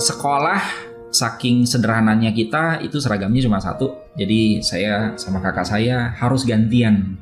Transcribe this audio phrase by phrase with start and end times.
[0.00, 4.08] sekolah saking sederhananya kita itu seragamnya cuma satu.
[4.16, 7.20] Jadi saya sama kakak saya harus gantian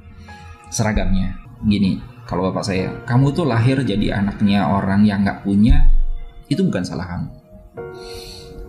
[0.70, 1.34] seragamnya.
[1.66, 5.90] Gini, kalau bapak saya, kamu tuh lahir jadi anaknya orang yang nggak punya,
[6.46, 7.28] itu bukan salah kamu.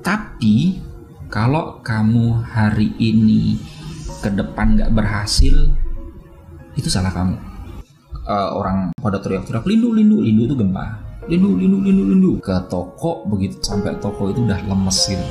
[0.02, 0.82] Tapi
[1.30, 3.62] kalau kamu hari ini
[4.26, 5.70] ke depan nggak berhasil,
[6.74, 7.38] itu salah kamu.
[8.30, 12.32] Uh, orang pada teriak-teriak lindu lindu lindu itu gempa lindu lindu lindu lindu.
[12.42, 15.26] Ke toko begitu sampai toko itu udah lemes gitu.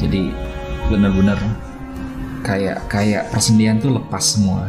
[0.00, 0.32] Jadi
[0.88, 1.36] benar-benar
[2.40, 4.64] kayak kayak persendian tuh lepas semua.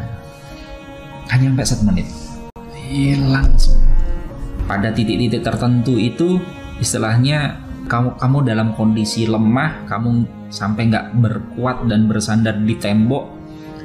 [1.31, 2.07] Hanya sampai satu menit.
[2.91, 3.55] Hilang
[4.67, 6.43] pada titik-titik tertentu itu
[6.83, 13.31] istilahnya kamu kamu dalam kondisi lemah kamu sampai nggak berkuat dan bersandar di tembok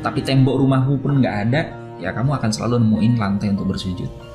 [0.03, 1.61] tapi tembok rumahmu pun nggak ada
[2.03, 4.26] ya kamu akan selalu nemuin lantai untuk bersujud.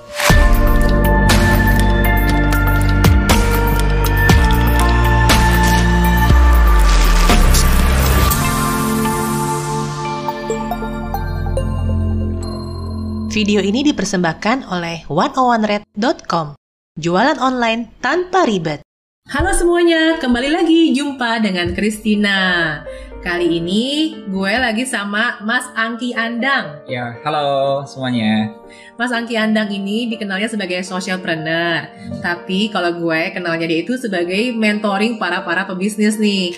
[13.31, 16.53] Video ini dipersembahkan oleh 101red.com.
[16.99, 18.83] Jualan online tanpa ribet.
[19.31, 22.37] Halo semuanya, kembali lagi jumpa dengan Christina.
[23.21, 26.81] Kali ini gue lagi sama Mas Angki Andang.
[26.89, 28.49] Ya, halo semuanya.
[28.97, 31.85] Mas Angki Andang ini dikenalnya sebagai socialpreneur.
[31.85, 32.17] Hmm.
[32.17, 36.57] Tapi kalau gue kenalnya dia itu sebagai mentoring para-para pebisnis nih.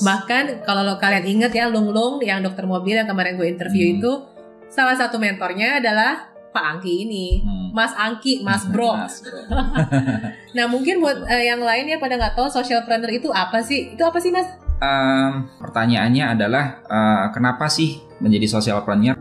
[0.00, 3.84] Bahkan kalau lo kalian inget ya Lung Lung yang dokter mobil yang kemarin gue interview
[3.92, 3.96] hmm.
[4.00, 4.12] itu
[4.72, 7.63] salah satu mentornya adalah Pak Angki ini, hmm.
[7.74, 8.94] Mas Angki, Mas Bro.
[8.94, 9.42] Mas bro.
[10.56, 13.98] nah mungkin buat uh, yang lain ya pada nggak tahu social planner itu apa sih?
[13.98, 14.46] Itu apa sih Mas?
[14.78, 19.18] Um, pertanyaannya adalah uh, kenapa sih menjadi social planner?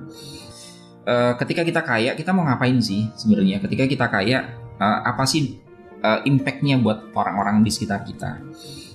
[1.04, 3.58] Uh, ketika kita kaya, kita mau ngapain sih sebenarnya?
[3.58, 5.58] Ketika kita kaya, uh, apa sih
[6.06, 8.38] uh, impactnya buat orang-orang di sekitar kita?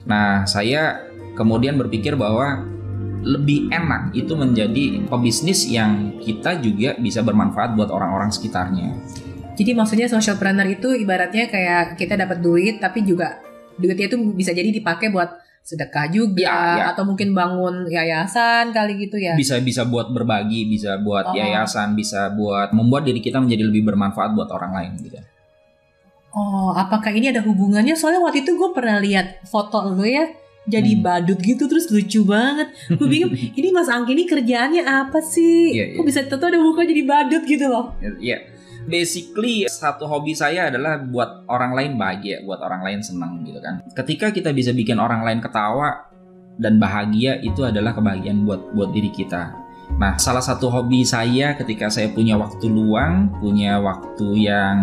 [0.06, 1.02] Nah, saya
[1.34, 2.62] kemudian berpikir bahwa
[3.26, 8.94] lebih enak itu menjadi pebisnis yang kita juga bisa bermanfaat buat orang-orang sekitarnya.
[9.58, 13.42] Jadi maksudnya social planner itu ibaratnya kayak kita dapat duit tapi juga
[13.74, 15.34] duitnya itu bisa jadi dipakai buat
[15.66, 16.84] sedekah juga ya, ya.
[16.96, 19.34] atau mungkin bangun yayasan kali gitu ya.
[19.36, 21.36] Bisa bisa buat berbagi, bisa buat oh.
[21.36, 25.20] yayasan, bisa buat membuat diri kita menjadi lebih bermanfaat buat orang lain gitu.
[26.32, 27.92] Oh, apakah ini ada hubungannya?
[27.98, 30.28] Soalnya waktu itu gue pernah lihat foto lo ya
[30.68, 31.02] jadi hmm.
[31.02, 32.68] badut gitu terus lucu banget.
[32.92, 35.72] Gue bingung ini Mas Angki ini kerjaannya apa sih?
[35.72, 35.96] Yeah, yeah.
[35.96, 37.96] Kok bisa tahu ada muka jadi badut gitu loh?
[38.00, 38.14] Iya.
[38.20, 38.40] Yeah.
[38.88, 43.84] Basically satu hobi saya adalah buat orang lain bahagia, buat orang lain senang gitu kan.
[43.92, 46.08] Ketika kita bisa bikin orang lain ketawa
[46.56, 51.88] dan bahagia itu adalah kebahagiaan buat buat diri kita Nah, salah satu hobi saya ketika
[51.88, 54.76] saya punya waktu luang, punya waktu yang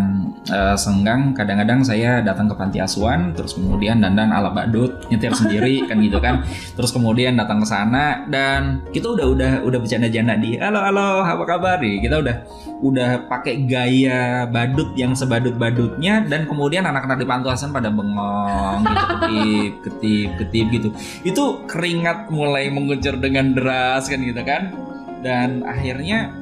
[0.50, 5.86] uh, senggang, kadang-kadang saya datang ke panti asuhan, terus kemudian dandan ala badut, nyetir sendiri
[5.88, 6.42] kan gitu kan.
[6.76, 11.44] Terus kemudian datang ke sana dan kita udah udah udah bercanda-canda di, halo halo, apa
[11.46, 12.02] kabar nih?
[12.02, 12.36] Kita udah
[12.84, 19.04] udah pakai gaya badut yang sebadut-badutnya dan kemudian anak-anak di panti asuhan pada bengong gitu,
[19.16, 20.88] ketip, ketip, ketip gitu.
[21.24, 24.86] Itu keringat mulai mengucur dengan deras kan gitu kan
[25.20, 26.32] dan akhirnya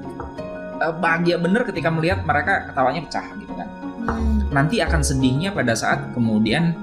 [0.80, 3.68] uh, bahagia bener ketika melihat mereka ketawanya pecah gitu kan.
[4.54, 6.74] Nanti akan sedihnya pada saat kemudian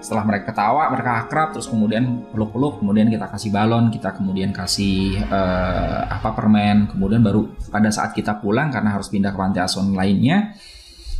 [0.00, 5.20] setelah mereka ketawa mereka akrab terus kemudian peluk-peluk kemudian kita kasih balon kita kemudian kasih
[5.28, 9.92] uh, apa permen kemudian baru pada saat kita pulang karena harus pindah ke panti asuhan
[9.92, 10.56] lainnya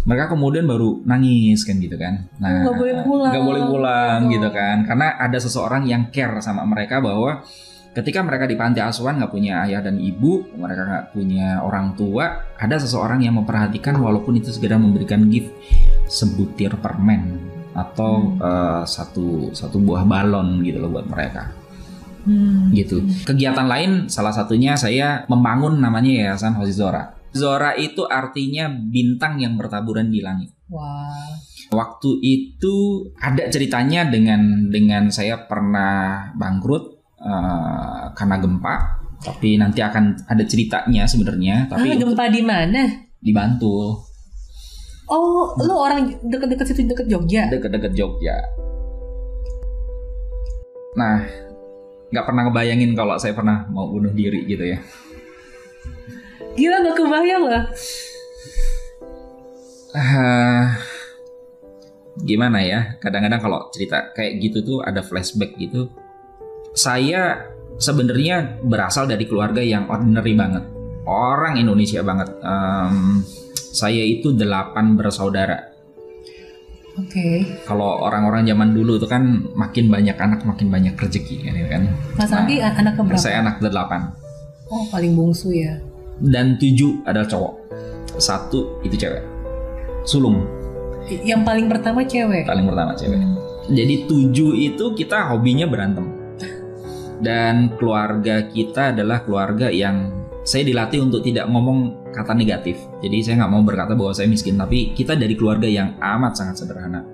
[0.09, 2.25] mereka kemudian baru nangis kan gitu kan.
[2.41, 3.31] Nah nggak boleh pulang.
[3.33, 4.31] nggak boleh pulang oh.
[4.33, 4.77] gitu kan.
[4.89, 7.45] Karena ada seseorang yang care sama mereka bahwa
[7.91, 12.55] ketika mereka di panti asuhan nggak punya ayah dan ibu, mereka nggak punya orang tua,
[12.55, 15.51] ada seseorang yang memperhatikan walaupun itu segera memberikan gift
[16.07, 17.39] sebutir permen
[17.75, 18.43] atau hmm.
[18.43, 21.51] uh, satu satu buah balon gitu loh buat mereka.
[22.27, 22.71] Hmm.
[22.71, 23.01] Gitu.
[23.27, 27.17] Kegiatan lain salah satunya saya membangun namanya Yayasan Hozi Zora.
[27.31, 30.51] Zora itu artinya bintang yang bertaburan di langit.
[30.67, 31.39] Wow.
[31.71, 38.77] Waktu itu ada ceritanya dengan dengan saya pernah bangkrut uh, karena gempa
[39.21, 43.11] tapi nanti akan ada ceritanya sebenarnya tapi ah, gempa di mana?
[43.21, 44.01] di Bantul.
[45.11, 47.53] Oh lu orang deket-deket situ deket Jogja?
[47.53, 48.37] Deket-deket Jogja.
[50.97, 51.21] Nah
[52.11, 54.79] nggak pernah ngebayangin kalau saya pernah mau bunuh diri gitu ya.
[56.57, 57.63] Gila nggak kebayang lah.
[59.91, 60.67] Uh,
[62.23, 62.81] gimana ya?
[63.03, 65.91] Kadang-kadang kalau cerita kayak gitu tuh ada flashback gitu
[66.75, 67.51] saya
[67.81, 70.65] sebenarnya berasal dari keluarga yang ordinary banget,
[71.09, 72.29] orang Indonesia banget.
[72.45, 73.25] Um,
[73.71, 75.71] saya itu delapan bersaudara.
[76.99, 77.07] Oke.
[77.07, 77.37] Okay.
[77.65, 81.87] Kalau orang-orang zaman dulu itu kan makin banyak anak makin banyak rezeki kan.
[82.19, 83.17] Mas nah, anak keberapa?
[83.17, 84.11] Saya anak delapan.
[84.69, 85.79] Oh paling bungsu ya.
[86.21, 87.55] Dan tujuh adalah cowok.
[88.21, 89.23] Satu itu cewek.
[90.05, 90.45] Sulung.
[91.09, 92.45] Yang paling pertama cewek.
[92.45, 93.17] Paling pertama cewek.
[93.17, 93.39] Hmm.
[93.71, 96.20] Jadi tujuh itu kita hobinya berantem.
[97.21, 102.81] Dan keluarga kita adalah keluarga yang saya dilatih untuk tidak ngomong kata negatif.
[103.05, 106.65] Jadi saya nggak mau berkata bahwa saya miskin, tapi kita dari keluarga yang amat sangat
[106.65, 107.05] sederhana.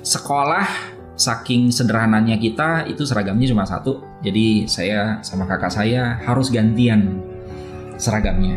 [0.00, 4.00] Sekolah saking sederhananya kita itu seragamnya cuma satu.
[4.24, 7.20] Jadi saya sama kakak saya harus gantian
[8.00, 8.56] seragamnya.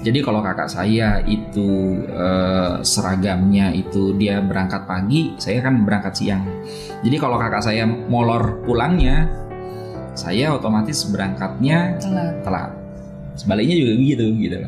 [0.00, 6.46] Jadi kalau kakak saya itu eh, seragamnya itu dia berangkat pagi, saya kan berangkat siang.
[7.04, 9.28] Jadi kalau kakak saya molor pulangnya,
[10.20, 12.44] saya otomatis berangkatnya telat.
[12.44, 12.70] telat.
[13.40, 14.60] Sebaliknya juga begitu gitu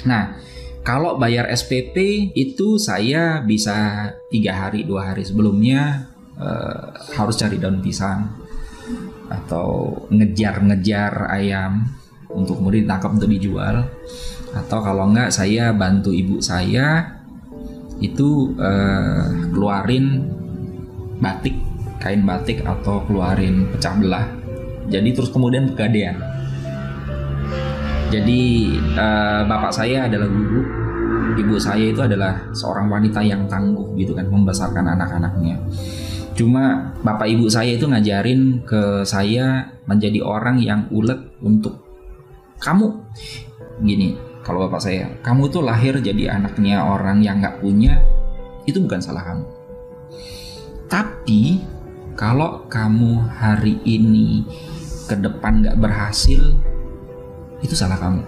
[0.00, 0.32] nah
[0.80, 6.08] kalau bayar SPP itu saya bisa tiga hari dua hari sebelumnya
[6.40, 8.32] uh, harus cari daun pisang
[9.28, 11.84] atau ngejar-ngejar ayam
[12.32, 13.86] untuk kemudian ditangkap untuk dijual.
[14.50, 17.20] Atau kalau enggak saya bantu ibu saya
[18.00, 20.26] itu uh, keluarin
[21.20, 21.54] batik
[22.00, 24.26] kain batik atau keluarin pecah belah
[24.90, 26.18] jadi terus kemudian pegadaian
[28.10, 28.42] jadi
[28.98, 30.66] uh, bapak saya adalah guru,
[31.38, 35.62] ibu saya itu adalah seorang wanita yang tangguh gitu kan membesarkan anak-anaknya.
[36.34, 41.86] Cuma bapak ibu saya itu ngajarin ke saya menjadi orang yang ulet untuk
[42.58, 42.98] kamu
[43.86, 44.18] gini.
[44.42, 48.02] Kalau bapak saya, kamu tuh lahir jadi anaknya orang yang nggak punya,
[48.66, 49.46] itu bukan salah kamu.
[50.90, 51.62] Tapi
[52.18, 54.44] kalau kamu hari ini
[55.06, 56.42] ke depan nggak berhasil,
[57.64, 58.22] itu salah kamu.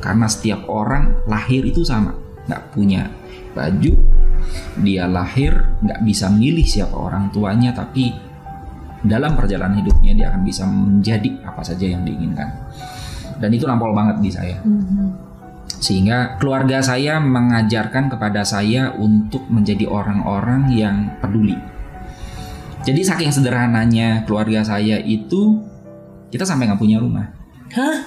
[0.00, 2.12] Karena setiap orang lahir itu sama
[2.44, 3.08] nggak punya
[3.56, 3.96] baju
[4.84, 8.12] dia lahir nggak bisa milih siapa orang tuanya tapi
[9.00, 12.48] dalam perjalanan hidupnya dia akan bisa menjadi apa saja yang diinginkan.
[13.40, 14.58] Dan itu nampol banget di saya.
[14.64, 15.32] Mm-hmm.
[15.64, 21.60] sehingga keluarga saya mengajarkan kepada saya untuk menjadi orang-orang yang peduli
[22.84, 25.60] jadi saking sederhananya keluarga saya itu
[26.28, 27.44] kita sampai nggak punya rumah
[27.74, 28.06] Hah?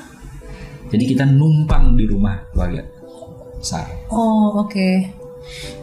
[0.88, 2.88] Jadi kita numpang di rumah keluarga
[3.60, 4.08] besar.
[4.08, 4.72] Oh oke.
[4.72, 4.96] Okay.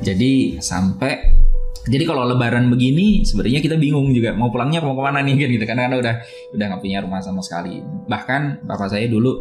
[0.01, 1.37] Jadi sampai
[1.85, 5.49] jadi kalau lebaran begini sebenarnya kita bingung juga mau pulangnya mau ke mana nih kan
[5.53, 6.15] gitu karena karena udah
[6.57, 7.85] udah nggak punya rumah sama sekali.
[8.09, 9.37] Bahkan bapak saya dulu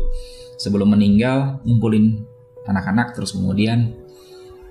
[0.60, 2.20] sebelum meninggal ngumpulin
[2.68, 3.96] anak-anak terus kemudian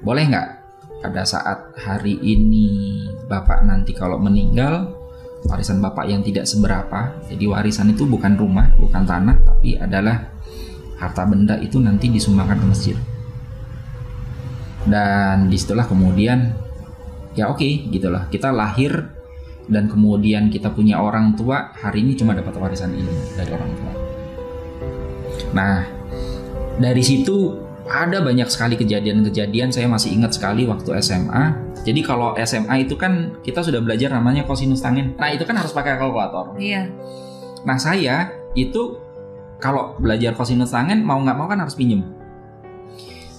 [0.05, 0.49] boleh nggak
[1.03, 4.95] pada saat hari ini bapak nanti kalau meninggal
[5.51, 7.19] warisan bapak yang tidak seberapa.
[7.27, 10.31] Jadi warisan itu bukan rumah bukan tanah tapi adalah
[11.03, 12.97] harta benda itu nanti disumbangkan ke masjid.
[14.87, 16.55] Dan di situlah kemudian
[17.35, 18.31] ya oke okay, gitulah.
[18.31, 18.95] Kita lahir
[19.67, 23.93] dan kemudian kita punya orang tua hari ini cuma dapat warisan ini dari orang tua.
[25.51, 25.83] Nah
[26.79, 31.53] dari situ ada banyak sekali kejadian-kejadian saya masih ingat sekali waktu SMA
[31.85, 35.77] jadi kalau SMA itu kan kita sudah belajar namanya kosinus tangen nah itu kan harus
[35.77, 36.89] pakai kalkulator iya
[37.69, 38.97] nah saya itu
[39.63, 42.03] kalau belajar kosinus tangen mau nggak mau kan harus pinjem.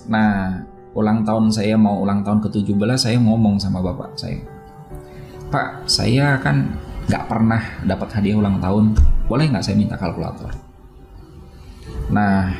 [0.07, 0.63] Nah,
[0.95, 4.39] ulang tahun saya mau ulang tahun ke-17 saya ngomong sama bapak saya.
[5.51, 6.79] Pak, saya kan
[7.11, 8.95] nggak pernah dapat hadiah ulang tahun.
[9.27, 10.55] Boleh nggak saya minta kalkulator?
[12.07, 12.55] Nah,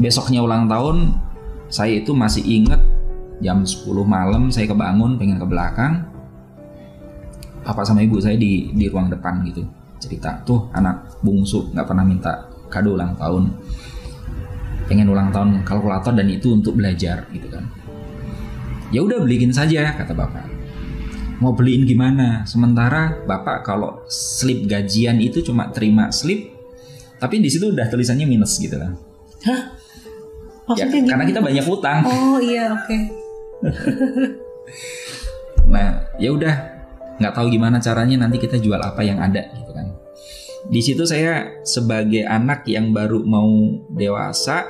[0.00, 1.12] besoknya ulang tahun
[1.72, 2.84] saya itu masih inget
[3.40, 6.04] jam 10 malam saya kebangun pengen ke belakang.
[7.64, 9.64] Papa sama ibu saya di di ruang depan gitu
[10.02, 13.56] cerita tuh anak bungsu nggak pernah minta kado ulang tahun.
[14.84, 17.64] Pengen ulang tahun kalkulator dan itu untuk belajar gitu kan.
[18.92, 20.44] Ya udah beliin saja kata bapak.
[21.40, 22.44] Mau beliin gimana?
[22.44, 26.52] Sementara bapak kalau slip gajian itu cuma terima slip
[27.16, 28.92] tapi di situ udah tulisannya minus gitu kan.
[29.48, 29.81] Hah
[30.78, 33.00] ya, karena kita banyak utang oh iya oke okay.
[35.72, 36.54] nah ya udah
[37.20, 39.86] nggak tahu gimana caranya nanti kita jual apa yang ada gitu kan
[40.70, 43.50] di situ saya sebagai anak yang baru mau
[43.90, 44.66] dewasa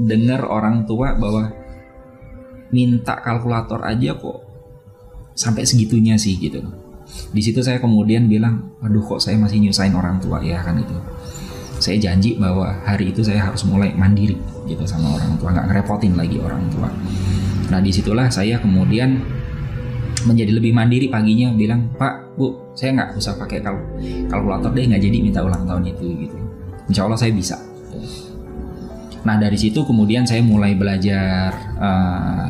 [0.00, 1.52] dengar orang tua bahwa
[2.72, 4.40] minta kalkulator aja kok
[5.36, 6.64] sampai segitunya sih gitu.
[7.32, 10.96] Di situ saya kemudian bilang, aduh kok saya masih nyusahin orang tua ya kan itu.
[11.76, 14.40] Saya janji bahwa hari itu saya harus mulai mandiri
[14.72, 16.88] gitu sama orang tua, nggak ngerepotin lagi orang tua.
[17.68, 19.20] Nah di situlah saya kemudian
[20.22, 23.74] menjadi lebih mandiri paginya bilang Pak Bu saya nggak usah pakai kal
[24.30, 26.38] kalkulator deh nggak jadi minta ulang tahun itu gitu
[26.86, 27.58] Insya Allah saya bisa
[29.22, 32.46] Nah dari situ kemudian saya mulai belajar uh,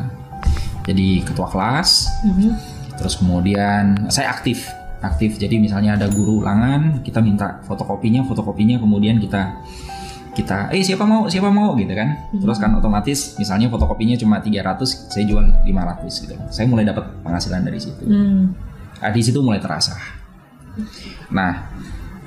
[0.83, 2.09] jadi ketua kelas.
[2.25, 2.51] Mm-hmm.
[2.97, 4.69] Terus kemudian saya aktif,
[5.01, 5.37] aktif.
[5.37, 9.57] Jadi misalnya ada guru ulangan, kita minta fotokopinya, fotokopinya kemudian kita
[10.33, 11.77] kita eh siapa mau siapa mau?
[11.77, 12.09] gitu kan.
[12.33, 12.41] Hmm.
[12.41, 14.81] terus kan otomatis misalnya fotokopinya cuma 300
[15.13, 16.33] saya jual 500 gitu.
[16.49, 18.03] Saya mulai dapat penghasilan dari situ.
[18.09, 18.51] Hmm.
[18.97, 19.93] nah, di situ mulai terasa.
[21.29, 21.69] Nah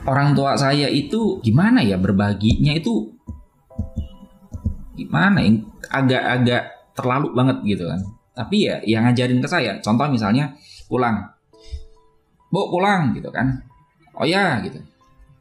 [0.06, 3.10] orang tua saya itu gimana ya berbaginya itu?
[4.94, 5.50] Gimana ya?
[5.90, 6.62] Agak-agak
[6.94, 8.00] terlalu banget gitu kan.
[8.32, 10.54] Tapi ya yang ngajarin ke saya contoh misalnya
[10.86, 11.26] pulang.
[12.54, 13.66] Bu pulang gitu kan.
[14.14, 14.78] Oh ya gitu.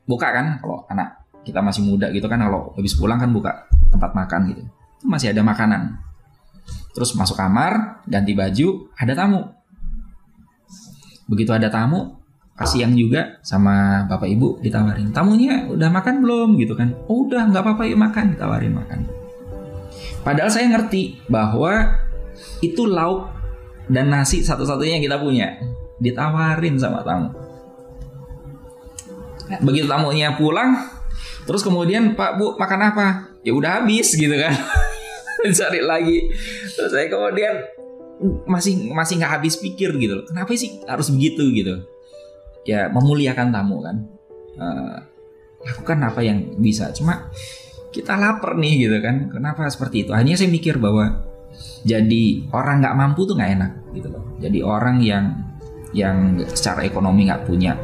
[0.09, 4.11] Buka kan kalau anak kita masih muda gitu kan kalau habis pulang kan buka tempat
[4.17, 4.61] makan gitu.
[4.99, 6.01] Itu masih ada makanan.
[6.97, 9.41] Terus masuk kamar ganti baju ada tamu.
[11.29, 12.17] Begitu ada tamu
[12.55, 16.49] kasih yang juga sama bapak ibu ditawarin tamunya udah makan belum?
[16.57, 16.97] Gitu kan.
[17.05, 18.99] Oh, udah nggak apa-apa yuk makan ditawarin makan.
[20.25, 22.01] Padahal saya ngerti bahwa
[22.65, 23.29] itu lauk
[23.85, 25.47] dan nasi satu-satunya yang kita punya
[26.01, 27.29] ditawarin sama tamu.
[29.61, 30.73] Begitu tamunya pulang
[31.45, 33.07] Terus kemudian Pak Bu makan apa?
[33.45, 34.53] Ya udah habis gitu kan.
[35.57, 36.33] Cari lagi.
[36.73, 37.53] Terus saya kemudian
[38.49, 40.25] masih masih nggak habis pikir gitu loh.
[40.25, 41.85] Kenapa sih harus begitu gitu?
[42.65, 43.97] Ya memuliakan tamu kan.
[44.57, 44.97] Uh,
[45.61, 46.89] lakukan apa yang bisa.
[46.97, 47.29] Cuma
[47.93, 49.29] kita lapar nih gitu kan.
[49.29, 50.11] Kenapa seperti itu?
[50.17, 51.21] Hanya saya mikir bahwa
[51.85, 54.25] jadi orang nggak mampu tuh nggak enak gitu loh.
[54.41, 55.25] Jadi orang yang
[55.95, 57.77] yang secara ekonomi nggak punya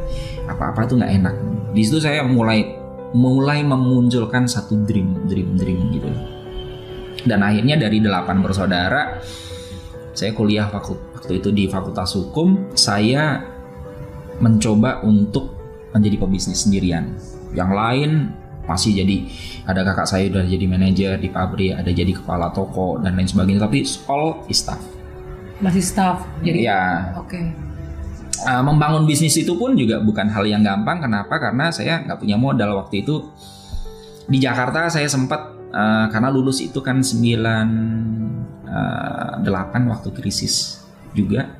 [0.49, 1.35] apa-apa tuh nggak enak.
[1.71, 2.80] Di situ saya mulai
[3.11, 6.11] mulai memunculkan satu dream, dream, dream gitu.
[7.27, 9.21] Dan akhirnya dari delapan bersaudara,
[10.15, 10.97] saya kuliah waktu,
[11.37, 13.45] itu di Fakultas Hukum, saya
[14.41, 15.53] mencoba untuk
[15.93, 17.13] menjadi pebisnis sendirian.
[17.53, 18.11] Yang lain
[18.65, 19.27] masih jadi
[19.67, 23.67] ada kakak saya udah jadi manajer di pabrik, ada jadi kepala toko dan lain sebagainya,
[23.69, 24.81] tapi all is staff.
[25.61, 26.25] Masih staff.
[26.41, 27.13] Jadi ya.
[27.21, 27.37] Oke.
[27.37, 27.70] Okay
[28.45, 31.01] uh, membangun bisnis itu pun juga bukan hal yang gampang.
[31.03, 31.37] Kenapa?
[31.37, 33.29] Karena saya nggak punya modal waktu itu.
[34.29, 41.57] Di Jakarta saya sempat uh, karena lulus itu kan 98 uh, waktu krisis juga.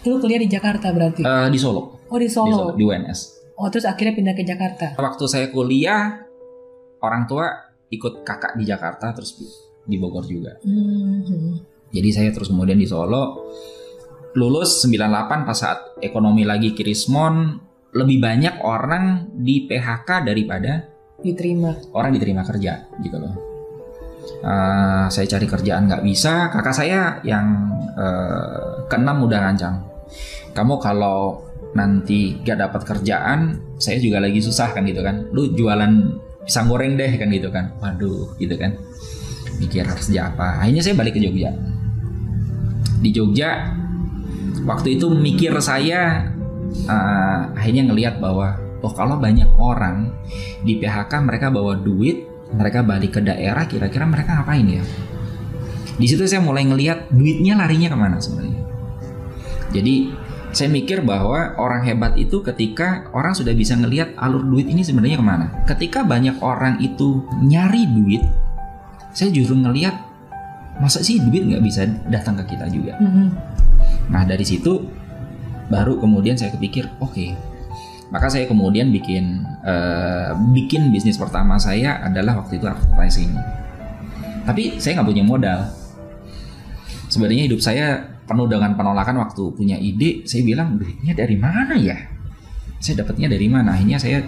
[0.00, 1.22] Itu kuliah di Jakarta berarti?
[1.26, 2.06] Uh, di Solo.
[2.08, 2.48] Oh di Solo.
[2.48, 3.20] Di, Solo, di UNS.
[3.58, 4.94] Oh terus akhirnya pindah ke Jakarta.
[4.96, 6.22] Waktu saya kuliah,
[7.02, 7.50] orang tua
[7.90, 9.34] ikut kakak di Jakarta terus
[9.88, 10.56] di Bogor juga.
[10.62, 11.52] Mm -hmm.
[11.88, 13.48] Jadi saya terus kemudian di Solo
[14.38, 17.58] lulus 98 pas saat ekonomi lagi kirismon
[17.98, 20.86] lebih banyak orang di PHK daripada
[21.18, 21.74] diterima.
[21.96, 23.34] orang diterima kerja gitu loh.
[24.38, 26.52] Uh, saya cari kerjaan nggak bisa.
[26.52, 29.82] Kakak saya yang uh, keenam udah ngancam.
[30.54, 35.26] Kamu kalau nanti gak dapat kerjaan saya juga lagi susah kan gitu kan.
[35.34, 35.92] Lu jualan
[36.44, 37.74] pisang goreng deh kan gitu kan.
[37.82, 38.76] Waduh gitu kan.
[39.58, 40.62] Mikir harus kerja apa.
[40.62, 41.50] Akhirnya saya balik ke Jogja.
[43.02, 43.74] Di Jogja
[44.64, 46.32] waktu itu mikir saya
[46.88, 50.12] uh, akhirnya ngelihat bahwa oh kalau banyak orang
[50.62, 54.82] di PHK mereka bawa duit mereka balik ke daerah kira-kira mereka ngapain ya?
[55.98, 58.62] Di situ saya mulai ngelihat duitnya larinya ke mana sebenarnya.
[59.74, 60.14] Jadi
[60.48, 65.20] saya mikir bahwa orang hebat itu ketika orang sudah bisa ngelihat alur duit ini sebenarnya
[65.20, 65.46] ke mana.
[65.68, 68.24] Ketika banyak orang itu nyari duit
[69.12, 69.98] saya justru ngelihat
[70.78, 72.94] masa sih duit nggak bisa datang ke kita juga?
[73.02, 73.26] Mm -hmm.
[74.08, 74.84] Nah dari situ
[75.68, 77.36] baru kemudian saya kepikir oke okay.
[78.08, 83.36] maka saya kemudian bikin uh, bikin bisnis pertama saya adalah waktu itu advertising.
[84.48, 85.60] Tapi saya nggak punya modal.
[87.12, 90.24] Sebenarnya hidup saya penuh dengan penolakan waktu punya ide.
[90.24, 91.96] Saya bilang duitnya dari mana ya?
[92.80, 93.76] Saya dapatnya dari mana?
[93.76, 94.24] Akhirnya saya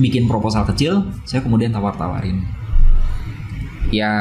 [0.00, 1.12] bikin proposal kecil.
[1.28, 2.40] Saya kemudian tawar-tawarin.
[3.92, 4.12] Ya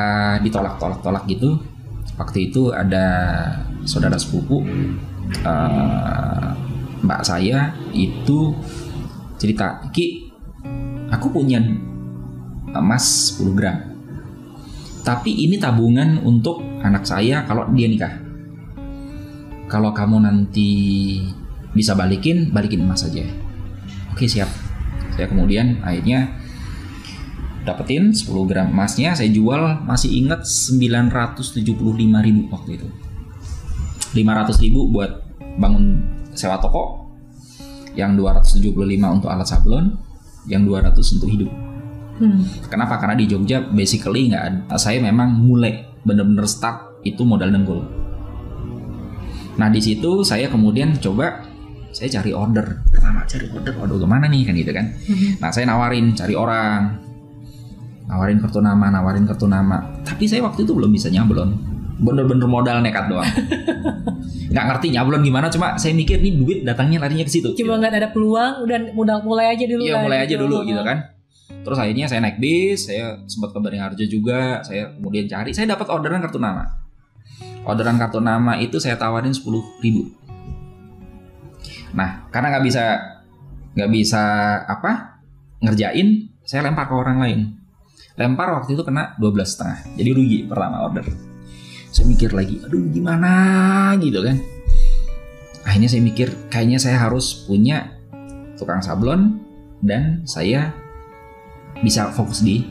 [0.43, 1.59] ditolak-tolak-tolak gitu.
[2.19, 3.07] Waktu itu ada
[3.89, 4.61] saudara sepupu
[5.41, 6.49] uh,
[7.01, 8.53] mbak saya itu
[9.41, 10.29] cerita Ki
[11.09, 11.57] aku punya
[12.69, 13.77] emas 10 gram.
[15.01, 18.13] Tapi ini tabungan untuk anak saya kalau dia nikah.
[19.65, 20.69] Kalau kamu nanti
[21.73, 23.25] bisa balikin balikin emas saja.
[24.13, 24.53] Oke siap.
[25.17, 26.29] Saya kemudian akhirnya
[27.65, 29.17] dapetin 10 gram emasnya.
[29.17, 31.65] Saya jual masih ingat 975
[32.21, 33.08] ribu waktu itu
[34.13, 35.11] 500 ribu buat
[35.59, 36.01] bangun
[36.33, 37.09] sewa toko
[37.93, 39.85] yang 275 untuk alat sablon
[40.47, 41.51] yang 200 untuk hidup.
[42.19, 42.43] Hmm.
[42.67, 42.99] kenapa?
[42.99, 44.75] Karena di Jogja basically nggak ada.
[44.75, 47.79] Saya memang mulai bener-bener start itu modal dengkul.
[49.55, 51.47] Nah di situ saya kemudian coba
[51.95, 52.83] saya cari order.
[52.91, 54.43] Pertama cari order waduh ke mana nih?
[54.43, 54.85] Kan gitu kan.
[55.07, 55.39] Hmm.
[55.39, 57.07] nah saya nawarin cari orang.
[58.09, 59.85] Nawarin kartu nama nawarin kartu nama.
[60.03, 61.68] Tapi saya waktu itu belum bisa nyablon
[61.99, 63.27] bener-bener modal nekat doang.
[64.51, 68.01] Nggak ngerti nyablon gimana cuma saya mikir nih duit datangnya larinya ke situ cuma nggak
[68.01, 71.05] ada peluang udah mudah mulai aja dulu iya mulai aja dulu gitu kan.
[71.61, 75.85] Terus akhirnya saya naik bis saya sempat ke Beringharjo juga saya kemudian cari saya dapat
[75.93, 76.65] orderan kartu nama.
[77.61, 80.09] Orderan kartu nama itu saya tawarin sepuluh ribu.
[81.93, 82.83] Nah karena nggak bisa
[83.77, 84.23] nggak bisa
[84.65, 85.21] apa
[85.61, 87.39] ngerjain saya lempar ke orang lain.
[88.17, 91.28] Lempar waktu itu kena 12 setengah jadi rugi pertama order
[91.99, 93.31] saya mikir lagi aduh gimana?
[93.99, 94.39] Gitu kan.
[95.67, 97.99] Akhirnya saya mikir kayaknya saya harus punya
[98.55, 99.35] tukang sablon
[99.83, 100.71] dan saya
[101.83, 102.63] bisa fokus di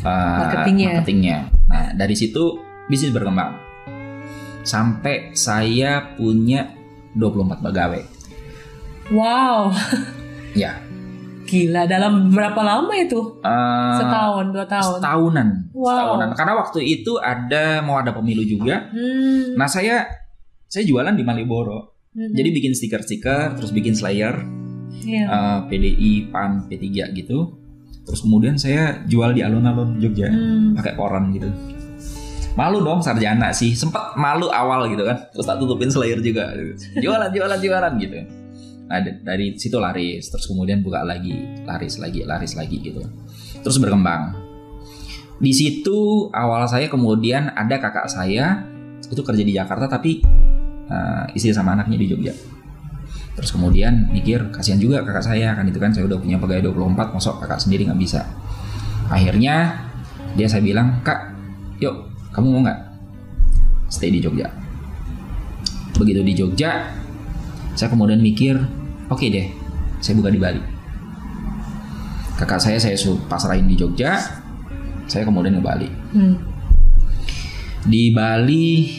[0.00, 1.04] uh, marketingnya.
[1.04, 1.38] marketingnya.
[1.68, 2.56] Nah dari situ
[2.88, 3.52] bisnis berkembang.
[4.64, 6.72] Sampai saya punya
[7.20, 8.02] 24 pegawai.
[9.12, 9.76] Wow.
[10.56, 10.87] Ya
[11.48, 13.40] Gila, dalam berapa lama itu?
[13.40, 14.98] Uh, setahun, dua tahun?
[15.00, 15.48] Setahunan.
[15.72, 15.88] Wow.
[15.88, 16.28] Setahunan.
[16.36, 18.92] Karena waktu itu ada mau ada pemilu juga.
[18.92, 19.56] Hmm.
[19.56, 20.04] Nah saya
[20.68, 21.96] saya jualan di Malioboro.
[22.12, 22.36] Hmm.
[22.36, 24.44] Jadi bikin stiker-stiker, terus bikin slayer,
[25.00, 25.26] yeah.
[25.28, 27.56] uh, PDI, PAN, P3 gitu.
[28.04, 30.76] Terus kemudian saya jual di alun-alun Jogja, hmm.
[30.76, 31.48] pakai koran gitu.
[32.60, 35.16] Malu dong sarjana sih, sempet malu awal gitu kan.
[35.32, 36.52] Terus tak tutupin slayer juga.
[36.98, 38.18] Jualan, jualan, jualan gitu.
[38.88, 41.36] Nah dari situ laris, terus kemudian buka lagi,
[41.68, 43.04] laris lagi, laris lagi gitu.
[43.60, 44.32] Terus berkembang.
[45.38, 48.64] Di situ awal saya kemudian ada kakak saya
[49.06, 50.24] itu kerja di Jakarta tapi
[50.88, 52.34] uh, istri sama anaknya di Jogja.
[53.38, 57.14] Terus kemudian mikir kasihan juga kakak saya kan itu kan saya udah punya pegawai 24
[57.14, 58.26] masuk kakak sendiri nggak bisa.
[59.12, 59.86] Akhirnya
[60.34, 61.38] dia saya bilang kak,
[61.78, 62.80] yuk kamu mau nggak
[63.92, 64.50] stay di Jogja?
[65.94, 66.90] Begitu di Jogja,
[67.78, 68.58] saya kemudian mikir
[69.08, 69.46] oke okay deh
[69.98, 70.62] saya buka di Bali.
[72.38, 72.94] Kakak saya saya
[73.26, 74.14] pasrahin di Jogja
[75.08, 75.88] saya kemudian ke Bali.
[76.12, 76.36] Hmm.
[77.88, 78.90] di Bali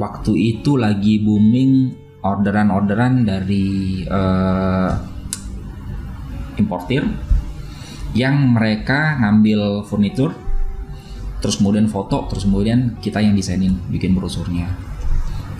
[0.00, 1.92] waktu itu lagi booming
[2.24, 4.90] orderan-orderan dari uh,
[6.56, 7.04] importir
[8.14, 10.32] yang mereka ngambil furnitur
[11.42, 14.72] terus kemudian foto terus kemudian kita yang desainin bikin brosurnya.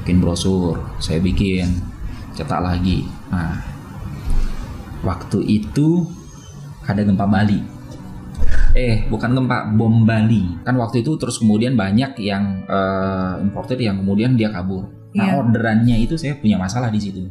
[0.02, 1.78] Bikin brosur saya bikin
[2.32, 3.56] cetak lagi nah
[5.02, 6.04] waktu itu
[6.86, 7.60] ada gempa Bali
[8.72, 14.00] eh bukan gempa bom Bali kan waktu itu terus kemudian banyak yang uh, importer yang
[14.00, 15.40] kemudian dia kabur nah yeah.
[15.40, 17.28] orderannya itu saya punya masalah di situ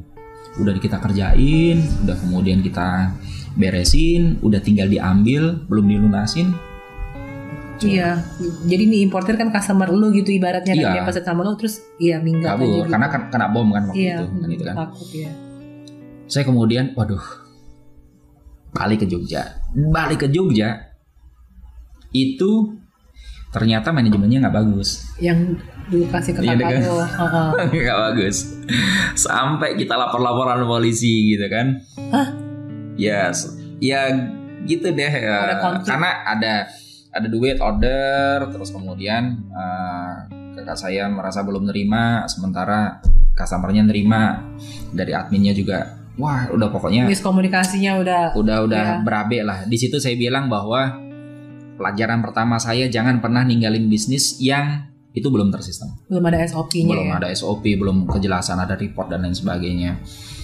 [0.59, 3.15] udah kita kerjain udah kemudian kita
[3.55, 6.53] beresin udah tinggal diambil belum dilunasin
[7.81, 8.21] Iya,
[8.69, 10.85] jadi nih importer kan customer lu gitu ibaratnya iya.
[10.85, 12.93] kan dia pesan sama lu terus iya minggat Kabur, gitu.
[12.93, 14.75] karena kan kena bom kan waktu iya, itu kan itu kan.
[14.85, 15.31] Takut ya.
[16.31, 17.19] Saya kemudian waduh
[18.71, 19.59] balik ke Jogja.
[19.75, 20.95] Balik ke Jogja
[22.15, 22.79] itu
[23.51, 25.11] ternyata manajemennya nggak bagus.
[25.19, 25.59] Yang
[25.91, 26.87] dulu kasih ke kakak iya?
[27.83, 28.63] Nggak bagus.
[29.19, 31.83] Sampai kita lapor-laporan polisi gitu kan.
[32.15, 32.27] Hah?
[32.95, 33.59] Ya, yes.
[33.83, 34.07] ya
[34.63, 35.11] gitu deh.
[35.11, 36.53] Ada karena ada
[37.11, 43.03] ada duit order terus kemudian uh, kakak saya merasa belum nerima sementara
[43.35, 44.47] customernya nerima
[44.95, 49.03] dari adminnya juga wah udah pokoknya miskomunikasinya udah udah udah ya.
[49.03, 50.99] berabe lah di situ saya bilang bahwa
[51.79, 57.07] pelajaran pertama saya jangan pernah ninggalin bisnis yang itu belum tersistem belum ada SOP-nya belum
[57.07, 57.15] ya?
[57.19, 59.99] ada SOP belum kejelasan ada report dan lain sebagainya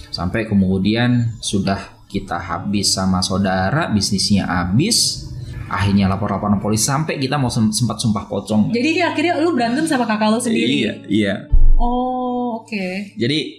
[0.08, 5.28] sampai kemudian sudah kita habis sama saudara bisnisnya habis
[5.68, 8.72] akhirnya lapor-laporan polisi sampai kita mau sempat sumpah pocong.
[8.72, 10.72] Jadi ini akhirnya lu berantem sama kakak lu sendiri.
[10.80, 11.34] Iya, iya.
[11.76, 12.72] Oh, oke.
[12.72, 13.12] Okay.
[13.20, 13.57] Jadi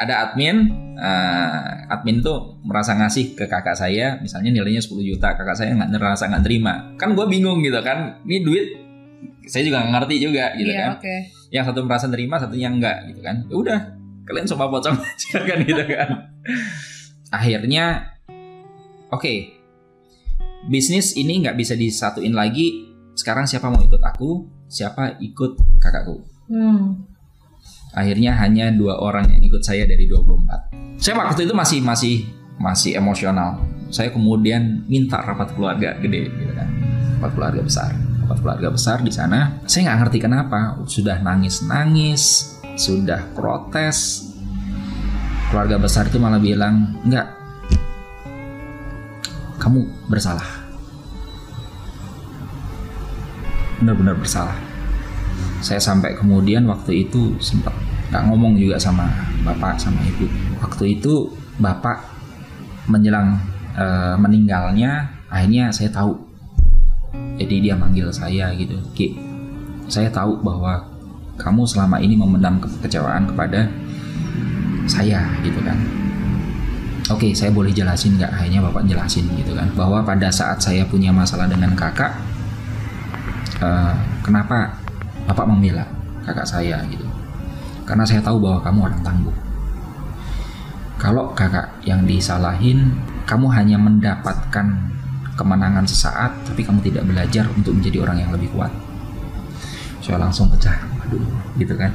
[0.00, 5.56] ada admin, uh, admin tuh merasa ngasih ke kakak saya, misalnya nilainya 10 juta, kakak
[5.60, 6.96] saya nggak ngerasa nggak terima.
[6.96, 8.66] Kan gue bingung gitu kan, ini duit
[9.44, 10.90] saya juga nggak ngerti juga gitu iya, kan.
[10.96, 11.20] Okay.
[11.52, 13.36] Yang satu merasa terima, satunya enggak gitu kan.
[13.44, 13.80] Ya udah,
[14.24, 16.08] kalian sumpah pocong aja kan gitu kan.
[17.28, 17.84] Akhirnya,
[19.12, 19.36] oke, okay,
[20.72, 22.88] bisnis ini nggak bisa disatuin lagi.
[23.12, 26.24] Sekarang siapa mau ikut aku, siapa ikut kakakku.
[26.48, 27.09] Hmm.
[27.90, 31.00] Akhirnya hanya dua orang yang ikut saya dari 24.
[31.02, 32.14] Saya waktu itu masih masih
[32.60, 33.58] masih emosional.
[33.90, 36.68] Saya kemudian minta rapat keluarga gede gitu kan.
[37.18, 37.90] Rapat keluarga besar.
[38.26, 39.58] Rapat keluarga besar di sana.
[39.66, 40.78] Saya nggak ngerti kenapa.
[40.86, 44.30] Sudah nangis-nangis, sudah protes.
[45.50, 47.26] Keluarga besar itu malah bilang, "Enggak,
[49.58, 50.46] kamu bersalah.
[53.82, 54.69] Benar-benar bersalah.
[55.60, 57.72] Saya sampai kemudian waktu itu sempat
[58.10, 59.06] nggak ngomong juga sama
[59.44, 60.26] bapak sama ibu.
[60.60, 62.00] Waktu itu bapak
[62.90, 63.38] menjelang
[63.76, 63.86] e,
[64.18, 66.30] meninggalnya, akhirnya saya tahu
[67.40, 69.16] jadi dia manggil saya gitu Ki
[69.90, 70.86] saya tahu bahwa
[71.40, 73.66] kamu selama ini memendam kekecewaan kepada
[74.84, 75.78] saya gitu kan
[77.10, 78.30] Oke, saya boleh jelasin nggak?
[78.38, 82.14] Hanya bapak jelasin gitu kan, bahwa pada saat saya punya masalah dengan kakak,
[83.58, 84.78] uh, kenapa
[85.30, 85.86] bapak membela
[86.26, 87.06] kakak saya gitu?
[87.86, 89.36] Karena saya tahu bahwa kamu orang tangguh.
[90.98, 94.66] Kalau kakak yang disalahin, kamu hanya mendapatkan
[95.38, 98.68] kemenangan sesaat, tapi kamu tidak belajar untuk menjadi orang yang lebih kuat.
[100.02, 101.24] Saya langsung pecah, aduh,
[101.56, 101.94] gitu kan.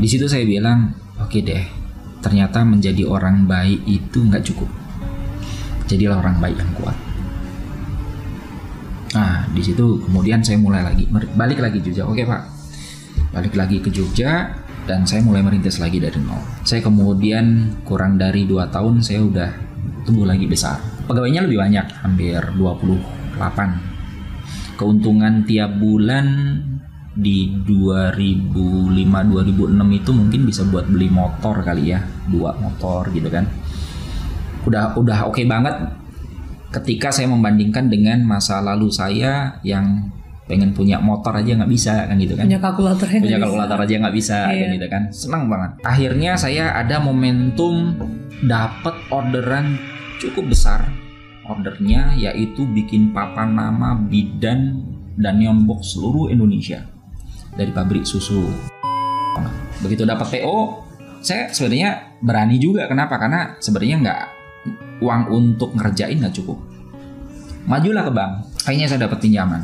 [0.00, 1.64] Di situ saya bilang, oke okay deh,
[2.24, 4.66] ternyata menjadi orang baik itu nggak cukup.
[5.86, 6.96] Jadilah orang baik yang kuat.
[9.10, 12.06] Nah, di situ kemudian saya mulai lagi balik lagi Jogja.
[12.06, 12.46] Oke pak,
[13.34, 14.54] balik lagi ke Jogja
[14.86, 16.38] dan saya mulai merintis lagi dari nol.
[16.62, 19.50] Saya kemudian kurang dari dua tahun saya udah
[20.06, 20.78] tumbuh lagi besar.
[21.10, 24.78] Pegawainya lebih banyak, hampir 28.
[24.78, 26.26] Keuntungan tiap bulan
[27.10, 31.98] di 2005 2006 itu mungkin bisa buat beli motor kali ya
[32.30, 33.50] dua motor gitu kan
[34.64, 35.74] udah udah oke okay banget
[36.70, 40.10] ketika saya membandingkan dengan masa lalu saya yang
[40.46, 43.86] pengen punya motor aja nggak bisa kan gitu kan punya kalkulator punya kalkulator bisa.
[43.86, 44.50] aja nggak bisa iya.
[44.50, 47.94] kan gitu kan senang banget akhirnya saya ada momentum
[48.42, 49.78] dapat orderan
[50.18, 50.90] cukup besar
[51.46, 54.82] ordernya yaitu bikin papan nama bidan
[55.18, 56.86] dan neon box seluruh Indonesia
[57.54, 58.46] dari pabrik susu.
[59.82, 60.58] Begitu dapat PO,
[61.20, 62.86] saya sebenarnya berani juga.
[62.86, 63.18] Kenapa?
[63.18, 64.22] Karena sebenarnya nggak
[65.00, 66.60] uang untuk ngerjain nggak cukup.
[67.68, 68.32] Majulah ke bank,
[68.64, 69.62] kayaknya saya dapat pinjaman.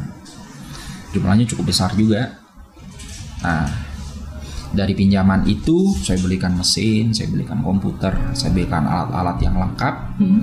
[1.12, 2.40] Jumlahnya cukup besar juga.
[3.40, 3.68] Nah,
[4.76, 10.40] dari pinjaman itu saya belikan mesin, saya belikan komputer, saya belikan alat-alat yang lengkap hmm.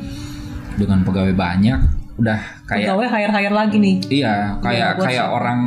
[0.81, 1.79] dengan pegawai banyak.
[2.17, 3.95] Udah kayak pegawai hire hire lagi nih.
[4.09, 5.59] Iya, kayak ya, kayak orang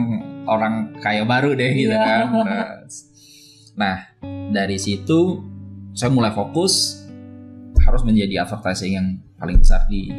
[0.47, 2.27] orang kaya baru deh gitu yeah.
[2.27, 2.27] kan.
[3.77, 3.97] Nah,
[4.51, 5.43] dari situ
[5.95, 7.06] saya mulai fokus
[7.87, 9.07] harus menjadi advertising yang
[9.39, 10.11] paling besar di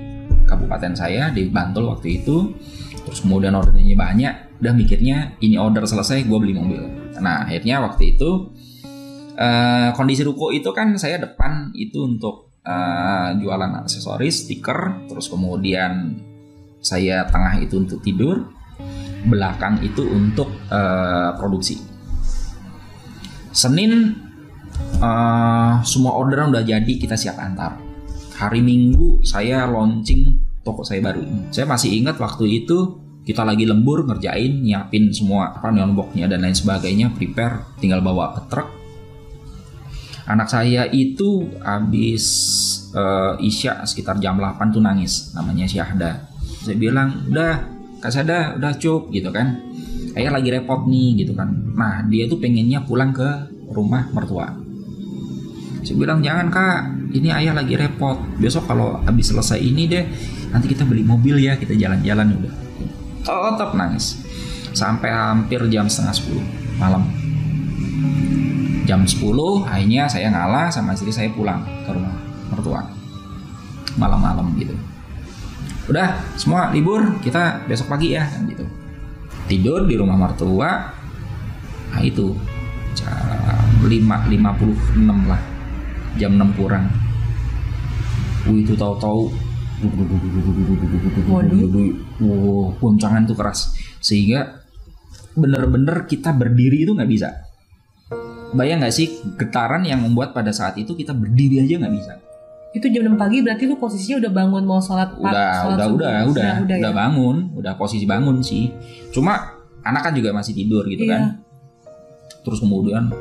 [0.47, 2.55] kabupaten saya di Bantul waktu itu.
[3.03, 6.83] Terus kemudian ordernya banyak, udah mikirnya ini order selesai gue beli mobil.
[7.19, 8.51] Nah, akhirnya waktu itu
[9.35, 16.19] uh, kondisi ruko itu kan saya depan itu untuk uh, jualan aksesoris, stiker, terus kemudian
[16.83, 18.47] saya tengah itu untuk tidur
[19.27, 21.79] belakang itu untuk uh, produksi.
[23.55, 24.26] Senin
[24.99, 27.77] uh, semua orderan udah jadi kita siap antar.
[28.37, 31.25] Hari Minggu saya launching toko saya baru.
[31.49, 36.45] Saya masih ingat waktu itu kita lagi lembur ngerjain, nyiapin semua apa neon boxnya dan
[36.45, 38.69] lain sebagainya, prepare, tinggal bawa ke truk.
[40.27, 42.23] Anak saya itu habis
[42.91, 46.27] uh, isya sekitar jam 8 tuh nangis, namanya Syahda.
[46.67, 49.57] Saya bilang, udah Kak Sada udah cup gitu kan
[50.13, 53.25] ayah lagi repot nih gitu kan nah dia tuh pengennya pulang ke
[53.73, 54.53] rumah mertua
[55.87, 56.79] saya bilang jangan kak.
[57.15, 58.19] Ini ayah lagi repot.
[58.35, 60.03] Besok kalau habis selesai ini deh
[60.51, 62.53] nanti kita beli mobil ya kita jalan-jalan udah.
[63.23, 64.19] Tetap nangis.
[64.75, 66.43] Sampai hampir jam setengah sepuluh
[66.75, 67.07] malam.
[68.87, 72.15] Jam 10 akhirnya saya ngalah sama istri saya pulang ke rumah
[72.51, 72.83] mertua.
[73.95, 74.75] Malam-malam gitu.
[75.87, 77.15] Udah semua libur.
[77.23, 78.67] Kita besok pagi ya kan gitu.
[79.47, 80.91] Tidur di rumah mertua.
[81.95, 82.35] Nah itu.
[82.95, 85.56] Jam lima lima puluh enam lah
[86.17, 86.89] jam enam kurang.
[88.49, 89.29] Wih itu tahu-tahu.
[92.17, 93.77] Wow, goncangan tuh keras.
[94.01, 94.65] Sehingga
[95.37, 97.29] bener-bener kita berdiri itu nggak bisa.
[98.57, 102.13] Bayang nggak sih getaran yang membuat pada saat itu kita berdiri aja nggak bisa.
[102.73, 105.87] Itu jam 6 pagi berarti lu posisinya udah bangun mau sholat udah sholat udah, udah,
[105.87, 106.97] udah udah udah udah ya?
[106.97, 108.73] bangun udah posisi bangun sih.
[109.13, 111.13] Cuma anak kan juga masih tidur gitu iya.
[111.13, 111.21] kan.
[112.41, 113.13] Terus kemudian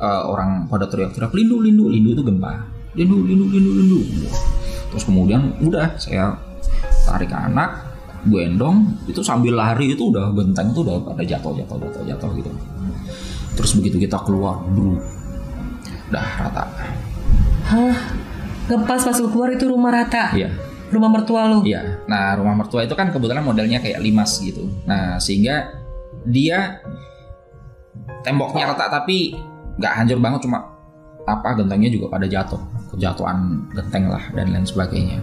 [0.00, 2.64] uh, orang pada teriak-teriak lindu lindu lindu itu gempa
[2.96, 4.00] lindu lindu lindu lindu
[4.88, 6.34] terus kemudian udah saya
[7.04, 7.84] tarik anak
[8.26, 12.50] gendong itu sambil lari itu udah genteng itu udah pada jatuh jatuh jatuh jatuh gitu
[13.54, 14.98] terus begitu kita keluar bro
[16.08, 16.64] udah rata
[17.68, 17.96] hah
[18.68, 20.36] ngepas pas lu keluar itu rumah rata.
[20.36, 20.52] Iya.
[20.88, 21.64] Rumah mertua lu.
[21.64, 22.04] Iya.
[22.08, 24.68] Nah, rumah mertua itu kan kebetulan modelnya kayak limas gitu.
[24.84, 25.72] Nah, sehingga
[26.28, 26.80] dia
[28.24, 29.36] temboknya rata tapi
[29.78, 30.58] nggak hancur banget cuma
[31.28, 32.60] apa gentengnya juga pada jatuh.
[32.96, 35.20] Kejatuhan genteng lah dan lain sebagainya.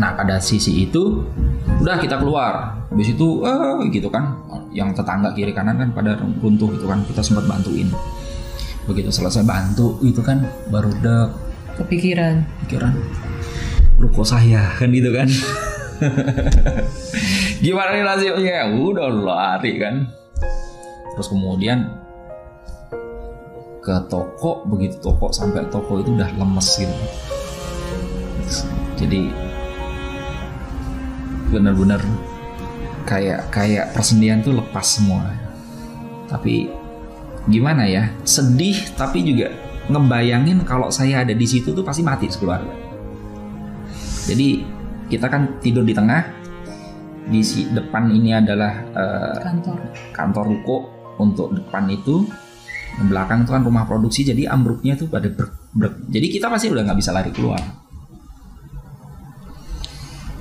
[0.00, 1.24] Nah pada sisi itu
[1.80, 2.84] udah kita keluar.
[2.92, 4.34] Habis itu eh, gitu kan.
[4.72, 7.04] Yang tetangga kiri kanan kan pada runtuh gitu kan.
[7.04, 7.88] Kita sempat bantuin.
[8.88, 11.30] Begitu selesai bantu itu kan baru dek.
[11.78, 12.42] Kepikiran.
[12.64, 12.96] Pikiran
[13.98, 14.72] ruko saya?
[14.78, 15.28] Kan gitu kan.
[17.64, 20.06] Gimana nih hasilnya ya udah lari kan.
[21.18, 21.97] Terus kemudian
[23.78, 26.96] ke toko begitu toko sampai toko itu udah lemes gitu
[28.98, 29.30] jadi
[31.48, 32.02] benar-benar
[33.08, 35.32] kayak kayak persendian tuh lepas semua.
[36.28, 36.68] Tapi
[37.48, 39.48] gimana ya sedih tapi juga
[39.88, 42.74] ngebayangin kalau saya ada di situ tuh pasti mati sekeluarga.
[44.28, 44.60] Jadi
[45.08, 46.20] kita kan tidur di tengah
[47.28, 49.78] di si depan ini adalah uh, kantor.
[50.12, 50.76] kantor ruko
[51.16, 52.28] untuk depan itu
[53.06, 56.82] belakang itu kan rumah produksi jadi ambruknya tuh pada ber, ber, jadi kita pasti udah
[56.82, 57.62] nggak bisa lari keluar.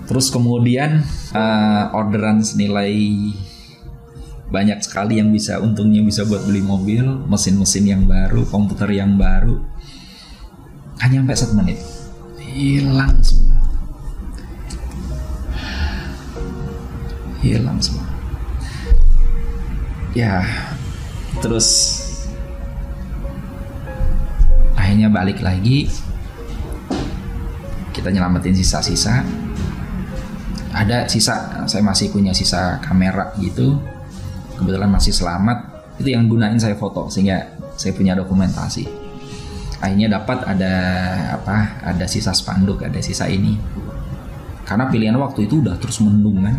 [0.08, 1.04] Terus kemudian
[1.36, 2.96] uh, orderan senilai
[4.48, 9.60] banyak sekali yang bisa untungnya bisa buat beli mobil mesin-mesin yang baru komputer yang baru.
[11.04, 11.80] Hanya sampai satu menit.
[12.40, 13.60] Hilang semua.
[17.44, 18.08] Hilang semua.
[20.16, 20.42] Ya
[21.38, 21.97] terus
[24.98, 25.86] akhirnya balik lagi
[27.94, 29.22] kita nyelamatin sisa-sisa.
[30.74, 33.78] Ada sisa saya masih punya sisa kamera gitu.
[34.58, 35.86] Kebetulan masih selamat.
[36.02, 37.46] Itu yang gunain saya foto sehingga
[37.78, 38.90] saya punya dokumentasi.
[39.86, 40.74] Akhirnya dapat ada
[41.38, 43.54] apa ada sisa spanduk ada sisa ini.
[44.66, 46.58] Karena pilihan waktu itu udah terus mendung kan?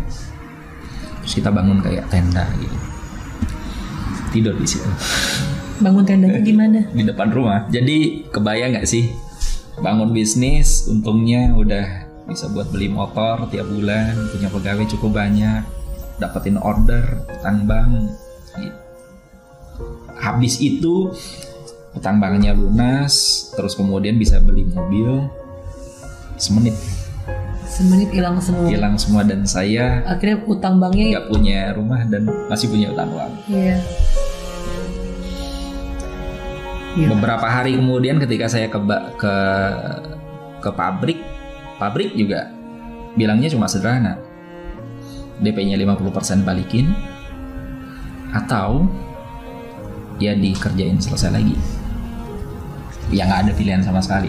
[1.27, 2.77] Terus kita bangun kayak tenda gitu.
[4.31, 4.87] Tidur di situ
[5.79, 6.79] bangun tendanya gimana?
[6.91, 7.65] di depan rumah.
[7.71, 9.11] Jadi kebayang nggak sih?
[9.79, 15.65] Bangun bisnis untungnya udah bisa buat beli motor tiap bulan punya pegawai cukup banyak
[16.21, 18.13] dapetin order utang bank
[20.21, 21.09] habis itu
[21.97, 25.25] utang banknya lunas terus kemudian bisa beli mobil
[26.37, 26.77] semenit.
[27.65, 28.67] Semenit hilang semua.
[28.69, 33.33] Hilang semua dan saya akhirnya utang banknya nggak punya rumah dan masih punya utang uang.
[33.49, 33.81] Iya
[36.97, 38.79] beberapa hari kemudian ketika saya ke
[39.19, 39.35] ke
[40.59, 41.19] ke pabrik
[41.77, 42.49] pabrik juga
[43.13, 44.17] bilangnya cuma sederhana.
[45.39, 46.91] DP-nya 50% balikin
[48.35, 48.91] atau
[50.19, 51.55] ya dikerjain selesai lagi.
[53.07, 54.27] Ya nggak ada pilihan sama sekali.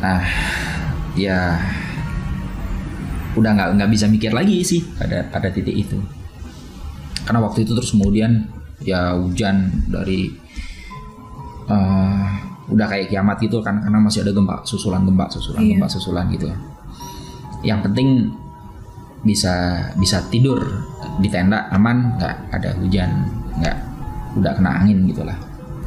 [0.00, 0.24] Nah
[1.12, 1.60] ya
[3.36, 6.00] udah nggak nggak bisa mikir lagi sih pada pada titik itu.
[7.28, 8.48] Karena waktu itu terus kemudian
[8.84, 10.32] ya hujan dari
[11.68, 12.26] uh,
[12.70, 15.76] udah kayak kiamat gitu kan karena masih ada gempa susulan gempa susulan iya.
[15.76, 16.56] gempa susulan gitu ya.
[17.60, 18.08] Yang penting
[19.20, 20.64] bisa bisa tidur
[21.20, 23.28] di tenda aman nggak ada hujan
[23.60, 23.76] nggak
[24.40, 25.36] udah kena angin gitulah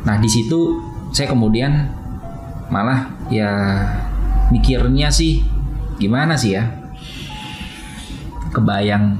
[0.06, 0.78] nah di situ
[1.10, 1.90] saya kemudian
[2.70, 3.50] malah ya
[4.54, 5.42] mikirnya sih
[5.98, 6.70] gimana sih ya?
[8.54, 9.18] Kebayang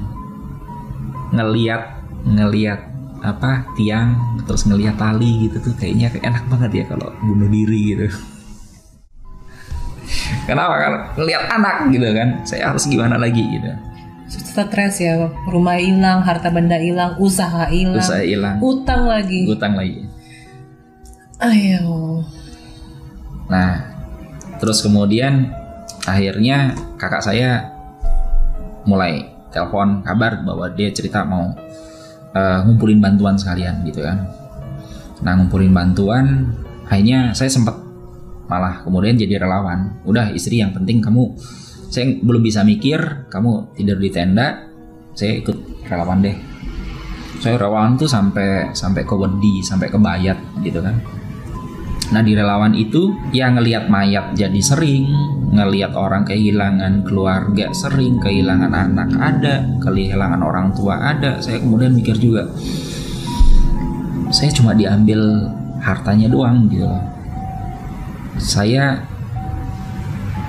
[1.34, 1.82] ngeliat
[2.22, 2.93] ngeliat
[3.24, 8.06] apa tiang terus ngeliat tali gitu tuh kayaknya enak banget ya kalau bunuh diri gitu
[10.48, 10.92] Kenapa kan
[11.24, 12.44] lihat anak gitu kan?
[12.44, 13.72] Saya harus gimana lagi gitu.
[14.28, 20.04] Stres ya, rumah hilang, harta benda hilang, usaha hilang, usaha hilang, utang lagi, utang lagi.
[21.42, 22.22] Ayo.
[23.50, 23.94] Nah,
[24.62, 25.52] terus kemudian
[26.06, 27.72] akhirnya kakak saya
[28.84, 31.52] mulai telepon kabar bahwa dia cerita mau
[32.34, 34.28] uh, ngumpulin bantuan sekalian gitu kan.
[35.24, 36.52] Nah, ngumpulin bantuan,
[36.84, 37.78] akhirnya saya sempat
[38.50, 40.02] malah kemudian jadi relawan.
[40.04, 41.32] Udah istri yang penting kamu
[41.88, 44.66] saya belum bisa mikir kamu tidur di tenda
[45.14, 46.36] saya ikut relawan deh.
[47.38, 50.96] Saya relawan tuh sampai sampai ke Wedi sampai ke Bayat gitu kan
[52.12, 55.08] nah di relawan itu ya ngelihat mayat jadi sering
[55.54, 61.38] ngelihat orang kehilangan keluarga sering kehilangan anak ada kehilangan orang tua ada.
[61.38, 62.50] Saya kemudian mikir juga
[64.34, 65.46] saya cuma diambil
[65.78, 66.90] hartanya doang gitu.
[68.34, 68.98] Saya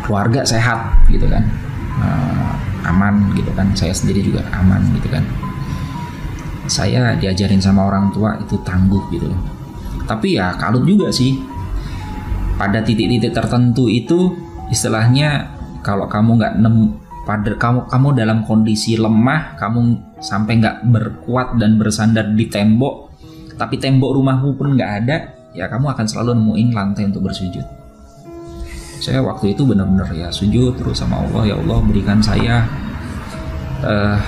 [0.01, 1.45] keluarga sehat gitu kan.
[2.01, 2.49] Uh,
[2.89, 3.69] aman gitu kan.
[3.77, 5.21] Saya sendiri juga aman gitu kan.
[6.65, 9.29] Saya diajarin sama orang tua itu tangguh gitu
[10.05, 11.37] tapi ya kalut juga sih
[12.55, 14.31] pada titik-titik tertentu itu
[14.71, 15.53] istilahnya
[15.85, 21.81] kalau kamu nggak nem pada kamu kamu dalam kondisi lemah kamu sampai nggak berkuat dan
[21.81, 23.11] bersandar di tembok
[23.57, 25.17] tapi tembok rumahmu pun nggak ada
[25.55, 27.63] ya kamu akan selalu nemuin lantai untuk bersujud.
[28.99, 32.67] Saya waktu itu benar-benar ya sujud terus sama Allah ya Allah berikan saya
[33.83, 34.19] uh,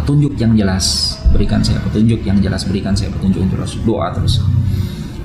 [0.00, 4.40] petunjuk yang jelas, berikan saya petunjuk yang jelas, berikan saya petunjuk yang jelas doa terus.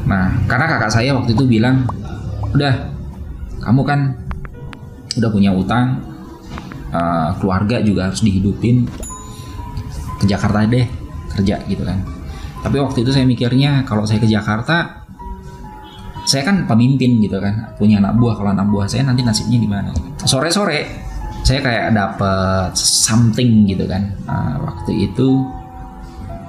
[0.05, 1.85] Nah karena kakak saya waktu itu bilang
[2.53, 2.93] udah
[3.61, 3.99] kamu kan
[5.15, 6.01] udah punya utang
[6.93, 8.85] uh, keluarga juga harus dihidupin
[10.21, 10.87] ke Jakarta deh
[11.35, 11.99] kerja gitu kan.
[12.65, 15.05] Tapi waktu itu saya mikirnya kalau saya ke Jakarta
[16.25, 18.33] saya kan pemimpin gitu kan punya anak buah.
[18.37, 19.89] Kalau anak buah saya nanti nasibnya gimana?
[20.25, 21.05] Sore sore
[21.45, 24.09] saya kayak dapet something gitu kan.
[24.25, 25.45] Nah, waktu itu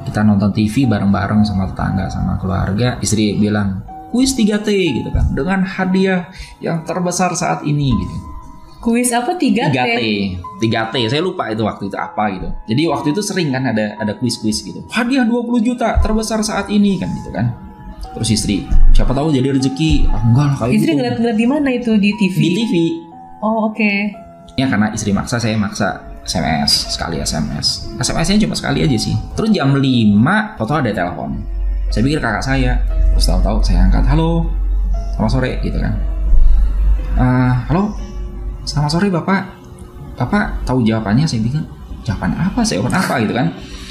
[0.06, 3.82] kita nonton TV bareng-bareng sama tetangga sama keluarga istri bilang
[4.14, 4.70] kuis 3T
[5.02, 6.30] gitu kan dengan hadiah
[6.62, 8.16] yang terbesar saat ini gitu.
[8.80, 10.00] Kuis apa 3T 3T
[10.62, 12.48] 3T saya lupa itu waktu itu apa gitu.
[12.70, 14.86] Jadi waktu itu sering kan ada ada kuis-kuis gitu.
[14.94, 17.50] Hadiah 20 juta terbesar saat ini kan gitu kan.
[18.14, 18.64] Terus istri
[18.94, 20.06] siapa tahu jadi rezeki.
[20.08, 20.96] Ah, enggak lah kayak istri gitu.
[21.02, 21.92] ngeliat-ngeliat di mana itu?
[21.98, 22.74] Di TV di TV
[23.42, 23.76] oh oke.
[23.76, 23.98] Okay.
[24.56, 29.14] ya karena istri maksa saya maksa SMS sekali SMS SMS-nya cuma sekali aja sih.
[29.38, 29.80] Terus jam 5
[30.58, 31.38] foto ada telepon.
[31.88, 32.82] Saya pikir kakak saya
[33.14, 34.50] terus tahu-tahu saya angkat halo
[35.14, 35.94] selamat sore gitu kan.
[37.16, 37.82] Uh, halo
[38.66, 39.54] selamat sore bapak.
[40.18, 41.62] Bapak tahu jawabannya saya pikir
[42.02, 43.14] jawaban apa saya jawaban apa?
[43.22, 43.46] gitu kan.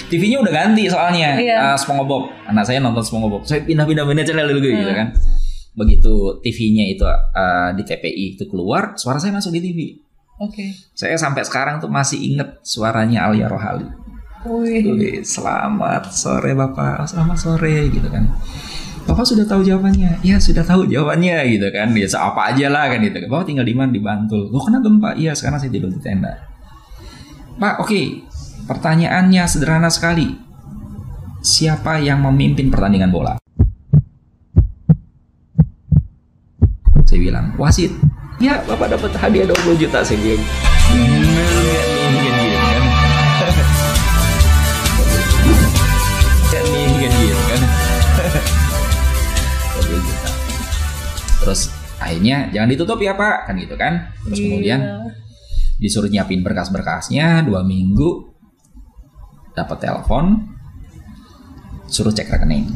[0.05, 1.57] TV-nya udah ganti soalnya Iya.
[1.73, 2.29] uh, SpongeBob.
[2.45, 3.41] Anak saya nonton SpongeBob.
[3.47, 5.15] Saya pindah-pindah pindah channel dulu gitu kan.
[5.73, 6.13] Begitu
[6.45, 9.79] TV-nya itu uh, di TPI itu keluar suara saya masuk di TV
[10.41, 13.87] oke saya sampai sekarang tuh masih inget suaranya Alia Rohali
[14.45, 15.25] Wih.
[15.25, 18.29] Selamat sore bapak selamat sore gitu kan
[19.05, 20.17] Bapak sudah tahu jawabannya?
[20.25, 21.93] Ya sudah tahu jawabannya gitu kan.
[21.93, 23.21] Ya apa aja lah kan gitu.
[23.29, 24.49] Bapak tinggal di mana di Bantul.
[24.49, 25.13] Lo kena gempa?
[25.13, 26.33] Iya sekarang saya tidur di tenda.
[27.61, 28.01] Pak, oke.
[28.65, 30.33] Pertanyaannya sederhana sekali.
[31.45, 33.37] Siapa yang memimpin pertandingan bola?
[37.05, 37.93] Saya bilang, wasit.
[38.35, 40.03] Ya, Bapak dapat hadiah 20 juta.
[46.51, 46.63] Kan
[46.99, 47.61] kan gitu kan.
[49.79, 50.29] 20 juta.
[51.45, 51.61] Terus
[51.95, 54.11] akhirnya jangan ditutup ya Pak, kan gitu kan.
[54.27, 54.99] Terus kemudian Iya.
[55.79, 58.31] disuruh nyiapin berkas-berkasnya dua minggu
[59.55, 60.55] dapat telepon
[61.87, 62.71] suruh cek rekening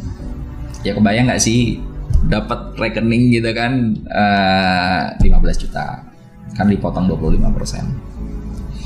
[0.83, 1.79] ya kebayang nggak sih
[2.25, 6.03] dapat rekening gitu kan eh, 15 juta.
[6.53, 7.85] Kan dipotong 25 persen.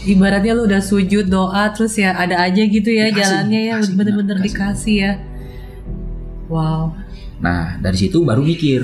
[0.04, 4.38] Ibaratnya lu udah sujud doa terus ya ada aja gitu ya Dikasih, jalannya ya bener-bener
[4.44, 4.52] dikasih.
[4.52, 5.14] dikasih ya.
[6.52, 6.92] Wow.
[7.40, 8.84] Nah dari situ baru mikir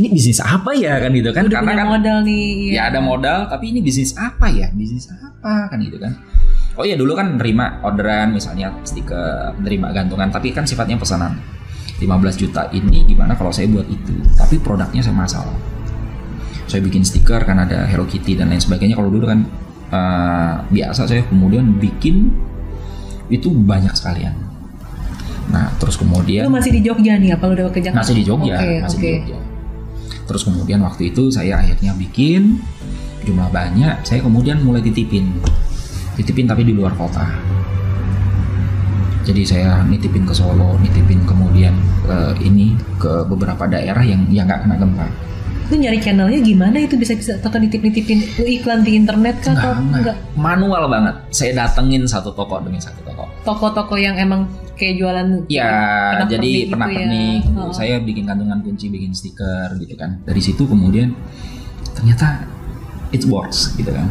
[0.00, 1.46] ini bisnis apa ya kan gitu kan?
[1.46, 4.66] Udah karena kan modal nih ya ada modal tapi ini bisnis apa ya?
[4.74, 6.18] Bisnis apa kan gitu kan?
[6.74, 11.38] Oh ya dulu kan nerima orderan misalnya stiker nerima gantungan tapi kan sifatnya pesanan
[12.02, 15.46] 15 juta ini gimana kalau saya buat itu tapi produknya saya masal
[16.66, 19.46] saya bikin stiker kan ada Hello Kitty dan lain sebagainya kalau dulu kan
[19.94, 22.34] eh, biasa saya kemudian bikin
[23.30, 24.34] itu banyak sekalian
[25.52, 28.24] nah terus kemudian lu masih di Jogja nih apa lu udah ke Jakarta masih di
[28.24, 29.04] Jogja, Oke, masih oke.
[29.04, 29.54] di Jogja.
[30.24, 32.56] Terus kemudian waktu itu saya akhirnya bikin
[33.24, 35.36] jumlah banyak, saya kemudian mulai titipin,
[36.16, 37.28] titipin tapi di luar kota.
[39.24, 41.72] Jadi saya nitipin ke Solo, nitipin kemudian
[42.04, 45.06] ke ini ke beberapa daerah yang yang nggak kena gempa.
[45.72, 49.72] lu nyari channelnya gimana itu bisa bisa atau nitip nitipin iklan di internet kah atau
[49.80, 51.14] Enggak, enggak Manual banget.
[51.32, 53.24] Saya datengin satu toko demi satu toko.
[53.48, 54.44] toko-toko yang emang
[54.76, 56.96] kayak jualan Ya, jadi gitu pernah ya.
[57.00, 57.42] pernik.
[57.56, 57.72] Oh.
[57.72, 60.20] Saya bikin kantongan kunci, bikin stiker gitu kan.
[60.28, 61.16] Dari situ kemudian
[61.96, 62.44] ternyata
[63.08, 64.04] it works gitu kan.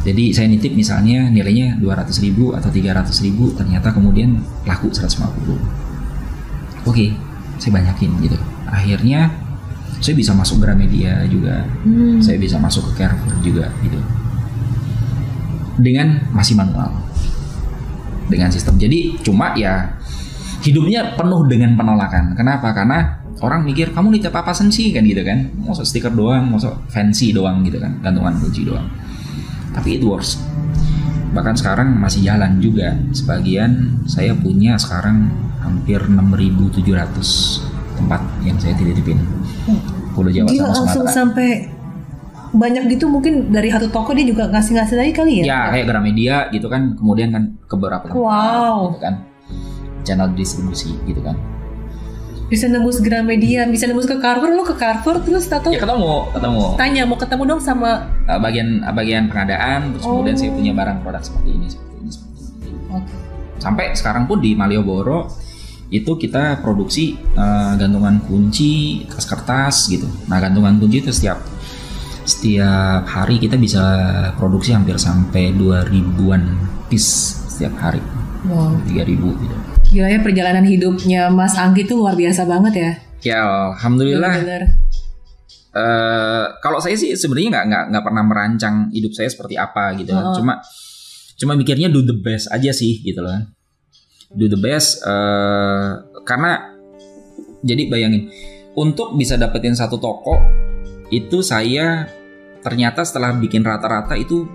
[0.00, 5.60] Jadi saya nitip misalnya nilainya 200 ribu atau 300 ribu, ternyata kemudian laku 150.
[6.88, 7.12] Oke,
[7.60, 8.38] saya banyakin gitu.
[8.64, 9.28] Akhirnya
[10.00, 12.16] saya bisa masuk Gramedia juga, Hmm.
[12.24, 14.00] saya bisa masuk ke Carrefour juga gitu.
[15.80, 17.10] Dengan masih manual
[18.30, 18.78] dengan sistem.
[18.80, 20.00] Jadi cuma ya
[20.62, 22.38] hidupnya penuh dengan penolakan.
[22.38, 22.72] Kenapa?
[22.72, 25.50] Karena orang mikir kamu nitip apa sih kan gitu kan?
[25.60, 28.86] Masuk stiker doang, masuk fancy doang gitu kan, gantungan kunci doang.
[29.70, 30.40] Tapi it works.
[31.30, 32.96] Bahkan sekarang masih jalan juga.
[33.14, 35.30] Sebagian saya punya sekarang
[35.62, 36.82] hampir 6.700
[37.96, 39.20] tempat yang saya titipin.
[40.10, 41.14] Pulau Jawa Gila sama langsung Sumatera.
[41.14, 41.48] sampai
[42.50, 45.44] banyak gitu mungkin dari satu toko dia juga ngasih-ngasih lagi kali ya?
[45.46, 48.90] Ya kayak Gramedia gitu kan, kemudian kan ke beberapa tempat Wow.
[48.90, 49.14] gitu kan.
[50.02, 51.38] Channel distribusi gitu kan.
[52.50, 56.62] Bisa nembus Gramedia, bisa nembus ke Carrefour, lu ke Carrefour terus atau Ya ketemu, ketemu.
[56.74, 60.40] tanya mau ketemu dong sama Uh, bagian uh, bagian pengadaan terus kemudian Oh.
[60.40, 62.38] saya punya barang produk seperti ini seperti ini seperti
[62.68, 63.14] ini Oke.
[63.56, 65.30] sampai sekarang pun di Malioboro
[65.88, 71.42] itu kita produksi uh, gantungan kunci kertas-kertas gitu nah gantungan kunci itu setiap
[72.22, 73.82] setiap hari kita bisa
[74.36, 76.42] produksi hampir sampai 2000-an
[76.86, 77.10] piece
[77.48, 78.02] setiap hari
[78.40, 78.78] Wow.
[78.86, 79.56] 3000 gitu
[79.90, 82.92] Gila ya perjalanan hidupnya Mas Anggi tuh luar biasa banget ya.
[83.26, 83.38] ya
[83.74, 84.62] alhamdulillah Bener-bener.
[85.70, 90.10] Uh, kalau saya sih sebenarnya nggak nggak nggak pernah merancang hidup saya seperti apa gitu
[90.10, 90.34] oh.
[90.34, 90.58] cuma
[91.38, 93.38] cuma mikirnya do the best aja sih gitu loh
[94.34, 95.94] do the best uh,
[96.26, 96.74] karena
[97.62, 98.34] jadi bayangin
[98.74, 100.34] untuk bisa dapetin satu toko
[101.14, 102.10] itu saya
[102.66, 104.46] ternyata setelah bikin rata-rata itu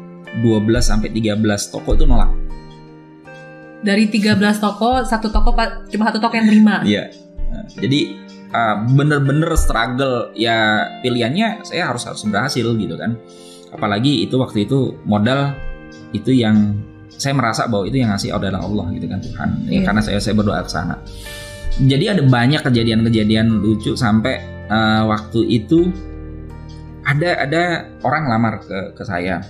[0.43, 1.39] 12 sampai 13
[1.71, 2.44] toko itu nolak
[3.85, 5.53] dari 13 toko satu toko
[5.93, 6.81] cuma satu toko yang terima.
[6.81, 7.13] Iya.
[7.53, 7.99] Nah, jadi
[8.49, 13.13] uh, bener-bener struggle ya pilihannya saya harus harus berhasil gitu kan.
[13.69, 15.53] Apalagi itu waktu itu modal
[16.17, 16.73] itu yang
[17.15, 19.49] saya merasa bahwa itu yang ngasih adalah Allah gitu kan Tuhan.
[19.63, 19.69] Yeah.
[19.69, 19.81] ya, iya.
[19.85, 20.97] karena saya saya berdoa ke sana.
[21.75, 24.39] Jadi ada banyak kejadian-kejadian lucu sampai
[24.71, 25.91] uh, waktu itu
[27.05, 27.63] ada ada
[28.01, 29.43] orang lamar ke ke saya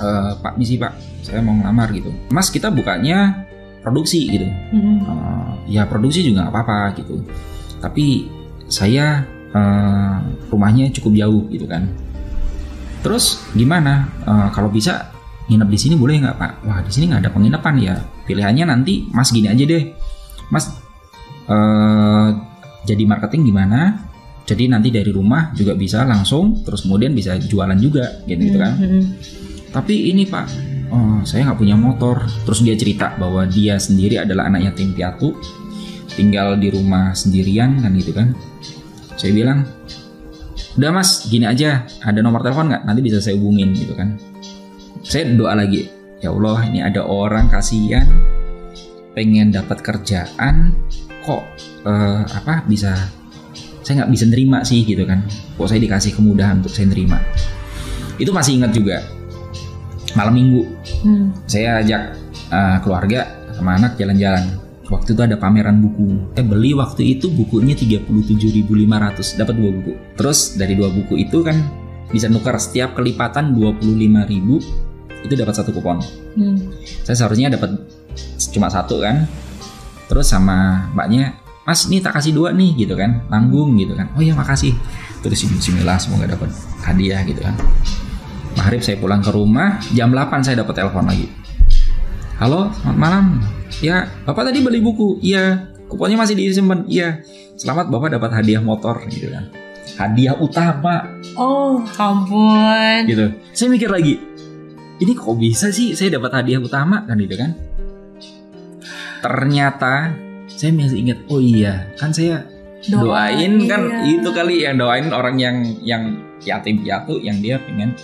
[0.00, 1.22] uh, Pak misi Pak.
[1.26, 2.10] Saya mau ngelamar gitu.
[2.30, 3.46] Mas kita bukanya
[3.82, 4.46] produksi gitu.
[4.46, 4.96] Mm -hmm.
[5.06, 7.22] uh, ya produksi juga nggak apa-apa gitu.
[7.78, 8.26] Tapi
[8.66, 9.22] saya
[9.54, 10.18] uh,
[10.50, 11.86] rumahnya cukup jauh gitu kan.
[13.06, 14.10] Terus gimana?
[14.26, 15.14] Uh, kalau bisa
[15.46, 16.52] nginep di sini boleh nggak pak?
[16.66, 17.94] Wah di sini nggak ada penginapan ya.
[18.26, 19.94] Pilihannya nanti mas gini aja deh.
[20.50, 20.66] Mas
[21.46, 22.28] uh,
[22.82, 24.10] jadi marketing gimana?
[24.46, 28.74] Jadi nanti dari rumah juga bisa langsung terus kemudian bisa jualan juga gitu, -gitu kan.
[28.78, 29.02] Mm -hmm.
[29.76, 30.48] Tapi ini pak
[30.90, 32.24] oh, saya nggak punya motor.
[32.46, 35.36] Terus dia cerita bahwa dia sendiri adalah anak yatim piatu
[36.16, 38.32] tinggal di rumah sendirian kan gitu kan.
[39.16, 39.68] Saya bilang
[40.76, 41.84] udah mas gini aja.
[42.04, 42.82] Ada nomor telepon nggak?
[42.88, 44.16] Nanti bisa saya hubungin gitu kan.
[45.04, 45.86] Saya doa lagi
[46.24, 48.06] ya Allah ini ada orang kasihan.
[49.16, 50.76] Pengen dapat kerjaan.
[51.24, 51.42] Kok
[51.88, 52.94] uh, apa bisa
[53.82, 55.24] saya nggak bisa nerima sih gitu kan.
[55.56, 57.18] Kok saya dikasih kemudahan untuk saya nerima?
[58.16, 59.16] Itu masih ingat juga
[60.16, 60.64] malam minggu
[61.04, 61.26] hmm.
[61.44, 62.02] saya ajak
[62.50, 66.34] uh, keluarga sama anak jalan-jalan waktu itu ada pameran buku.
[66.34, 69.92] Saya beli waktu itu bukunya 37.500, dapat dua buku.
[70.14, 71.56] Terus dari dua buku itu kan
[72.10, 75.98] bisa nukar setiap kelipatan 25.000 itu dapat satu kupon.
[76.38, 76.70] Hmm.
[77.02, 77.74] Saya seharusnya dapat
[78.54, 79.26] cuma satu kan.
[80.06, 81.34] Terus sama mbaknya,
[81.66, 84.06] Mas ini tak kasih dua nih gitu kan, nanggung gitu kan.
[84.14, 84.70] Oh iya makasih.
[85.18, 86.54] Terus bismillah semoga dapat
[86.86, 87.58] hadiah gitu kan.
[88.56, 91.28] Maghrib saya pulang ke rumah, jam 8 saya dapat telepon lagi.
[92.40, 93.24] Halo, selamat malam
[93.84, 95.20] Ya, Bapak tadi beli buku.
[95.20, 95.68] Iya.
[95.92, 96.88] Kuponnya masih disimpan.
[96.88, 97.20] Iya.
[97.60, 99.52] Selamat Bapak dapat hadiah motor gitu kan.
[100.00, 101.04] Hadiah utama.
[101.36, 103.04] Oh, ampun.
[103.04, 103.36] Gitu.
[103.52, 104.16] Saya mikir lagi.
[104.96, 107.52] Ini kok bisa sih saya dapat hadiah utama kan gitu kan?
[109.20, 110.16] Ternyata
[110.48, 112.48] saya masih ingat, oh iya, kan saya
[112.88, 114.20] doain kan iya.
[114.20, 117.96] itu kali yang doain orang yang yang yatim piatu yang dia pengen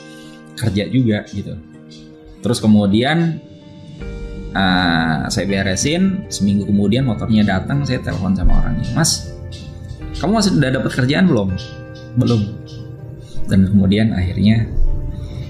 [0.63, 1.59] kerja juga gitu.
[2.43, 3.43] Terus kemudian
[4.55, 9.33] uh, saya beresin seminggu kemudian motornya datang saya telepon sama orangnya mas
[10.21, 11.49] kamu masih udah dapat kerjaan belum
[12.21, 12.41] belum
[13.49, 14.69] dan kemudian akhirnya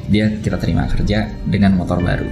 [0.09, 2.27] dia kita terima kerja dengan motor baru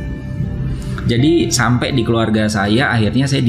[1.11, 3.43] jadi sampai di keluarga saya akhirnya saya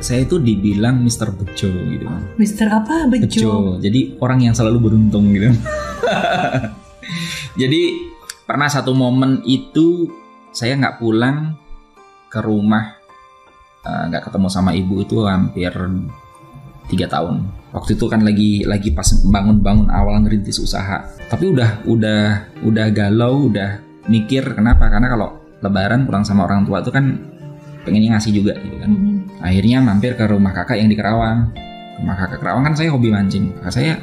[0.00, 2.08] saya itu dibilang Mister Bejo gitu.
[2.40, 3.28] Mister apa Bejo?
[3.28, 3.52] Bejo.
[3.84, 5.52] Jadi orang yang selalu beruntung gitu.
[7.60, 8.09] Jadi
[8.50, 10.10] pernah satu momen itu
[10.50, 11.54] saya nggak pulang
[12.26, 12.98] ke rumah
[13.86, 15.70] eh, nggak uh, ketemu sama ibu itu hampir
[16.90, 17.46] tiga tahun.
[17.70, 21.06] Waktu itu kan lagi lagi pas bangun-bangun awal ngerintis usaha.
[21.30, 22.22] Tapi udah udah
[22.66, 23.78] udah galau udah
[24.10, 24.90] mikir kenapa?
[24.90, 27.22] Karena kalau lebaran pulang sama orang tua itu kan
[27.86, 28.90] pengennya ngasih juga gitu kan.
[28.90, 29.46] Mm-hmm.
[29.46, 31.54] akhirnya mampir ke rumah kakak yang di Kerawang.
[32.02, 33.54] Rumah kakak Kerawang kan saya hobi mancing.
[33.62, 33.94] Kakak saya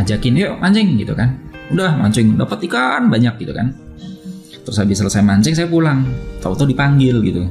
[0.00, 1.36] ajakin yuk mancing gitu kan.
[1.68, 3.89] Udah mancing dapat ikan banyak gitu kan
[4.70, 6.06] terus habis selesai mancing saya pulang.
[6.38, 7.50] Tahu-tahu dipanggil gitu.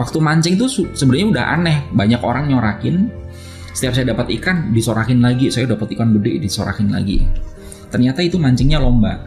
[0.00, 1.78] Waktu mancing tuh sebenarnya udah aneh.
[1.92, 3.12] Banyak orang nyorakin.
[3.76, 5.52] Setiap saya dapat ikan disorakin lagi.
[5.52, 7.28] Saya dapat ikan gede disorakin lagi.
[7.92, 9.20] Ternyata itu mancingnya lomba.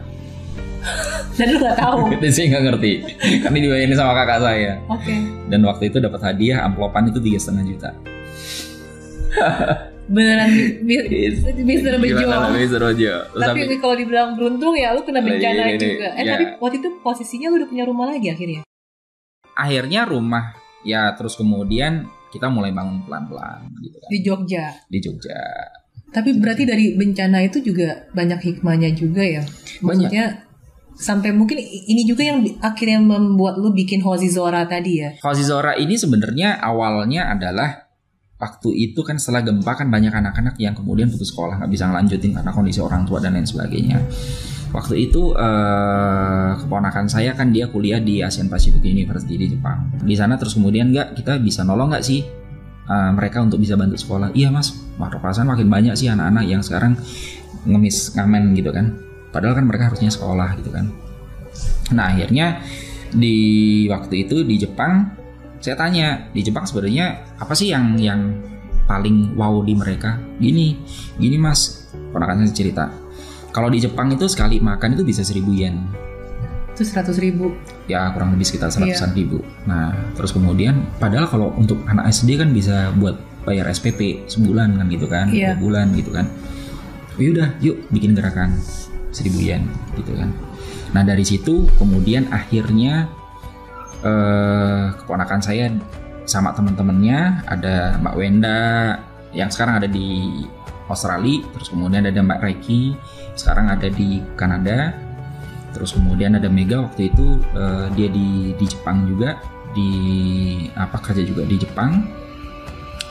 [1.38, 2.10] Dan lu gak tahu?
[2.18, 2.92] Itu sih nggak ngerti.
[3.40, 4.76] Karena dibayangin sama kakak saya.
[4.90, 5.08] Oke.
[5.08, 5.20] Okay.
[5.52, 7.90] dan waktu itu dapat hadiah amplopan itu tiga setengah juta
[10.10, 10.50] beneran
[10.88, 11.08] Bejo.
[11.62, 13.14] Mister Bejo.
[13.34, 16.08] Tapi kalau dibilang beruntung ya lu kena bencana juga.
[16.18, 16.34] Eh ya.
[16.36, 18.62] tapi waktu itu posisinya lu udah punya rumah lagi akhirnya.
[19.54, 24.08] Akhirnya rumah ya terus kemudian kita mulai bangun pelan-pelan gitu kan.
[24.08, 24.64] Di Jogja.
[24.88, 25.40] Di Jogja.
[26.12, 29.42] Tapi berarti dari bencana itu juga banyak hikmahnya juga ya.
[29.80, 30.96] Maksudnya banyak.
[30.96, 35.16] sampai mungkin ini juga yang akhirnya membuat lu bikin Hozi Zora tadi ya.
[35.24, 37.81] Hozi Zora ini sebenarnya awalnya adalah
[38.42, 42.34] waktu itu kan setelah gempa kan banyak anak-anak yang kemudian putus sekolah nggak bisa ngelanjutin
[42.34, 44.02] karena kondisi orang tua dan lain sebagainya.
[44.74, 49.94] Waktu itu uh, keponakan saya kan dia kuliah di Asian Pacific University di Jepang.
[50.02, 52.26] Di sana terus kemudian nggak kita bisa nolong nggak sih
[52.90, 54.34] uh, mereka untuk bisa bantu sekolah?
[54.34, 54.74] Iya mas.
[54.98, 56.98] Perasaan makin banyak sih anak-anak yang sekarang
[57.62, 58.98] ngemis ngamen gitu kan.
[59.30, 60.90] Padahal kan mereka harusnya sekolah gitu kan.
[61.94, 62.64] Nah akhirnya
[63.12, 63.36] di
[63.92, 65.21] waktu itu di Jepang
[65.62, 68.34] saya tanya di Jepang sebenarnya apa sih yang yang
[68.90, 70.18] paling wow di mereka?
[70.42, 70.76] Gini
[71.16, 71.86] gini mas.
[72.12, 72.84] Ponakan saya cerita
[73.52, 75.84] kalau di Jepang itu sekali makan itu bisa seribu yen.
[76.72, 77.52] Itu seratus ribu.
[77.84, 79.18] Ya kurang lebih sekitar seratusan yeah.
[79.20, 79.38] ribu.
[79.68, 84.86] Nah terus kemudian padahal kalau untuk anak SD kan bisa buat bayar SPP sebulan kan
[84.88, 85.52] gitu kan yeah.
[85.60, 86.26] bulan gitu kan.
[87.12, 88.56] Oh, yaudah yuk bikin gerakan
[89.12, 89.68] seribu yen
[90.00, 90.32] gitu kan.
[90.96, 93.12] Nah dari situ kemudian akhirnya
[94.02, 95.70] eh, keponakan saya
[96.26, 98.60] sama teman-temannya ada Mbak Wenda
[99.34, 100.42] yang sekarang ada di
[100.86, 102.94] Australia terus kemudian ada Mbak Reiki
[103.34, 104.92] sekarang ada di Kanada
[105.72, 109.40] terus kemudian ada Mega waktu itu uh, dia di di Jepang juga
[109.72, 109.92] di
[110.76, 112.04] apa kerja juga di Jepang.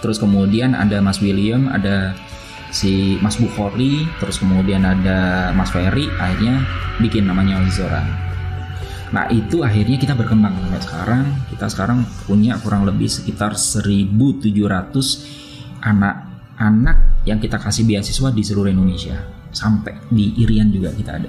[0.02, 2.18] Terus kemudian ada Mas William ada
[2.74, 6.64] si Mas Bukhori terus kemudian ada Mas Ferry akhirnya
[7.04, 8.02] bikin namanya Ozora
[9.12, 11.24] Nah itu akhirnya kita berkembang sampai sekarang.
[11.52, 14.16] Kita sekarang punya kurang lebih sekitar 1.700
[15.84, 16.98] anak-anak
[17.28, 19.20] yang kita kasih beasiswa di seluruh Indonesia.
[19.52, 21.28] Sampai di Irian juga kita ada.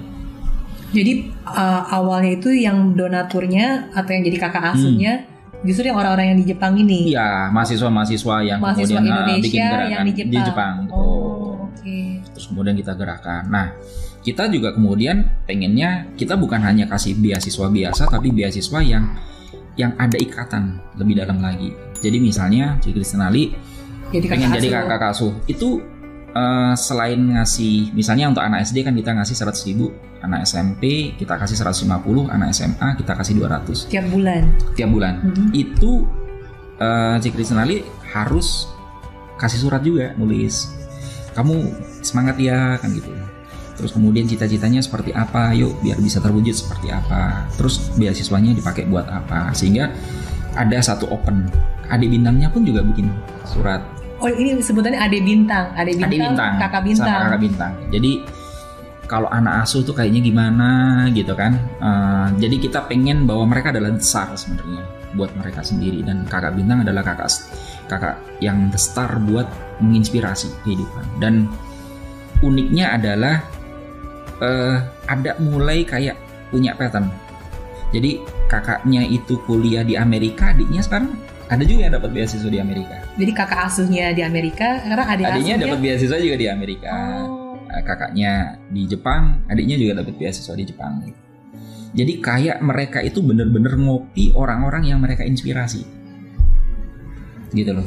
[0.93, 5.65] Jadi uh, awalnya itu yang donaturnya atau yang jadi kakak asuhnya hmm.
[5.65, 7.17] justru yang orang-orang yang di Jepang ini.
[7.17, 10.31] Iya, mahasiswa-mahasiswa yang mahasiswa kemudian Indonesia bikin gerakan yang di Jepang.
[10.31, 10.75] Di Jepang.
[10.93, 11.81] Oh, oke.
[11.81, 12.21] Okay.
[12.37, 13.43] Terus kemudian kita gerakan.
[13.49, 13.67] Nah,
[14.23, 19.19] kita juga kemudian pengennya kita bukan hanya kasih beasiswa biasa tapi beasiswa yang
[19.75, 21.75] yang ada ikatan lebih dalam lagi.
[21.99, 23.51] Jadi misalnya Cik Kristenali
[24.15, 25.33] jadi pengen jadi kakak asuh.
[25.51, 25.83] Itu
[26.37, 29.91] uh, selain ngasih misalnya untuk anak SD kan kita ngasih 100 ribu.
[30.23, 34.43] Anak SMP kita kasih 150 anak SMA kita kasih 200 tiap bulan.
[34.79, 35.15] Tiap bulan.
[35.19, 35.49] Mm -hmm.
[35.51, 36.07] itu
[36.79, 37.83] uh, Cik Kristenali
[38.15, 38.71] harus
[39.35, 40.71] kasih surat juga nulis
[41.35, 41.73] kamu
[42.05, 43.11] semangat ya kan gitu
[43.77, 45.53] terus kemudian cita-citanya seperti apa?
[45.57, 47.49] Yuk biar bisa terwujud seperti apa?
[47.57, 49.53] Terus beasiswanya dipakai buat apa?
[49.57, 49.93] Sehingga
[50.57, 51.49] ada satu open.
[51.89, 53.09] Adik bintangnya pun juga bikin
[53.49, 53.85] surat.
[54.23, 55.75] Oh ini sebutannya adik bintang.
[55.75, 57.11] Adik bintang, adik bintang kakak bintang.
[57.11, 57.73] Sama kakak bintang.
[57.91, 58.13] Jadi
[59.11, 60.71] kalau anak asuh tuh kayaknya gimana
[61.13, 61.59] gitu kan?
[61.83, 66.01] Uh, jadi kita pengen bahwa mereka adalah besar sebenarnya buat mereka sendiri.
[66.01, 67.29] Dan kakak bintang adalah kakak
[67.91, 69.45] kakak yang the star buat
[69.85, 71.05] menginspirasi kehidupan.
[71.21, 71.51] Dan
[72.41, 73.45] uniknya adalah
[74.43, 74.77] uh,
[75.07, 76.19] ada mulai kayak
[76.51, 77.07] punya pattern.
[77.95, 78.21] Jadi
[78.51, 81.15] kakaknya itu kuliah di Amerika, adiknya sekarang
[81.53, 82.97] ada juga yang dapat beasiswa di Amerika.
[83.21, 86.93] Jadi kakak asuhnya di Amerika, karena adik adiknya dapat beasiswa juga di Amerika.
[87.29, 87.61] Oh.
[87.69, 90.93] Nah, kakaknya di Jepang, adiknya juga dapat beasiswa di Jepang.
[91.93, 95.85] Jadi kayak mereka itu bener-bener ngopi orang-orang yang mereka inspirasi.
[97.53, 97.85] Gitu loh.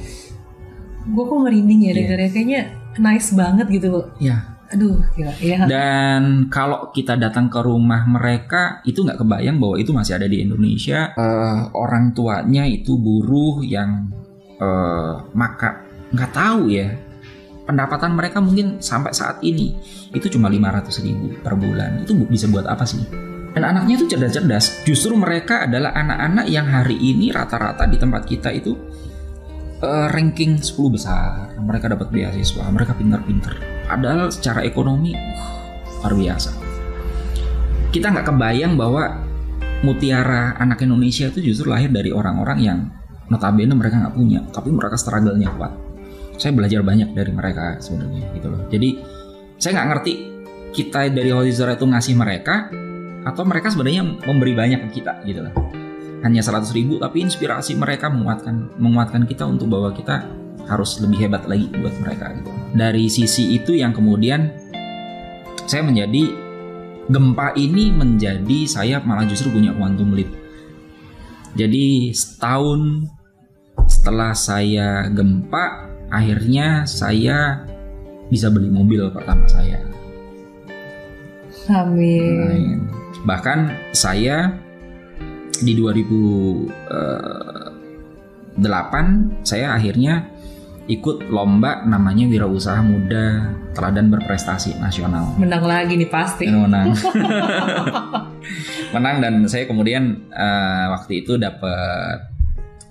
[1.10, 1.96] Gue kok merinding ya yeah.
[1.98, 2.62] dengarnya kayaknya
[3.02, 4.06] nice banget gitu loh.
[4.22, 4.55] Iya.
[4.76, 5.34] Aduh, gila.
[5.40, 5.64] Ya.
[5.64, 10.44] Dan kalau kita datang ke rumah mereka, itu nggak kebayang bahwa itu masih ada di
[10.44, 11.16] Indonesia.
[11.16, 14.12] Uh, orang tuanya itu buruh yang
[14.60, 16.92] uh, maka nggak tahu ya.
[17.66, 19.74] Pendapatan mereka mungkin sampai saat ini
[20.14, 22.04] itu cuma 500 ribu per bulan.
[22.04, 23.02] Itu bisa buat apa sih?
[23.56, 24.84] Dan anaknya itu cerdas-cerdas.
[24.84, 28.76] Justru mereka adalah anak-anak yang hari ini rata-rata di tempat kita itu
[29.82, 31.56] uh, ranking 10 besar.
[31.60, 35.14] Mereka dapat beasiswa, mereka pintar-pintar Padahal secara ekonomi
[36.02, 36.52] luar biasa.
[37.90, 39.26] Kita nggak kebayang bahwa
[39.82, 42.80] mutiara anak Indonesia itu justru lahir dari orang-orang yang
[43.30, 45.74] notabene mereka nggak punya, tapi mereka struggle-nya kuat.
[46.38, 48.62] Saya belajar banyak dari mereka sebenarnya gitu loh.
[48.68, 48.90] Jadi
[49.58, 50.14] saya nggak ngerti
[50.76, 52.68] kita dari Holizara itu ngasih mereka
[53.26, 55.54] atau mereka sebenarnya memberi banyak ke kita gitu loh.
[56.26, 60.26] Hanya 100 ribu tapi inspirasi mereka menguatkan menguatkan kita untuk bahwa kita
[60.66, 62.50] harus lebih hebat lagi buat mereka gitu.
[62.74, 64.50] Dari sisi itu yang kemudian
[65.70, 66.34] saya menjadi
[67.06, 70.30] gempa ini menjadi saya malah justru punya quantum leap.
[71.54, 73.06] Jadi setahun
[73.86, 77.64] setelah saya gempa, akhirnya saya
[78.28, 79.80] bisa beli mobil pertama saya.
[81.66, 82.86] Amin.
[83.26, 84.54] bahkan saya
[85.66, 89.10] di 2008 eh,
[89.42, 90.30] saya akhirnya
[90.86, 95.34] ikut lomba namanya Wirausaha Muda Teladan Berprestasi Nasional.
[95.42, 96.46] Menang lagi nih pasti.
[96.46, 96.94] Menang.
[98.94, 102.30] Menang dan saya kemudian uh, waktu itu dapat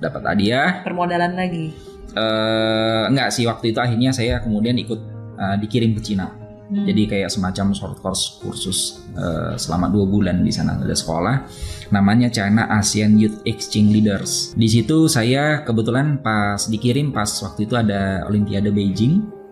[0.02, 0.82] dapat hadiah.
[0.82, 1.70] Permodalan lagi.
[2.14, 4.98] Uh, enggak sih waktu itu akhirnya saya kemudian ikut
[5.38, 6.43] uh, dikirim ke Cina.
[6.74, 6.90] Hmm.
[6.90, 11.46] Jadi kayak semacam short course kursus uh, selama dua bulan di sana ada sekolah
[11.94, 14.32] namanya China ASEAN Youth Exchange Leaders.
[14.58, 19.44] Di situ saya kebetulan pas dikirim pas waktu itu ada Olimpiade Beijing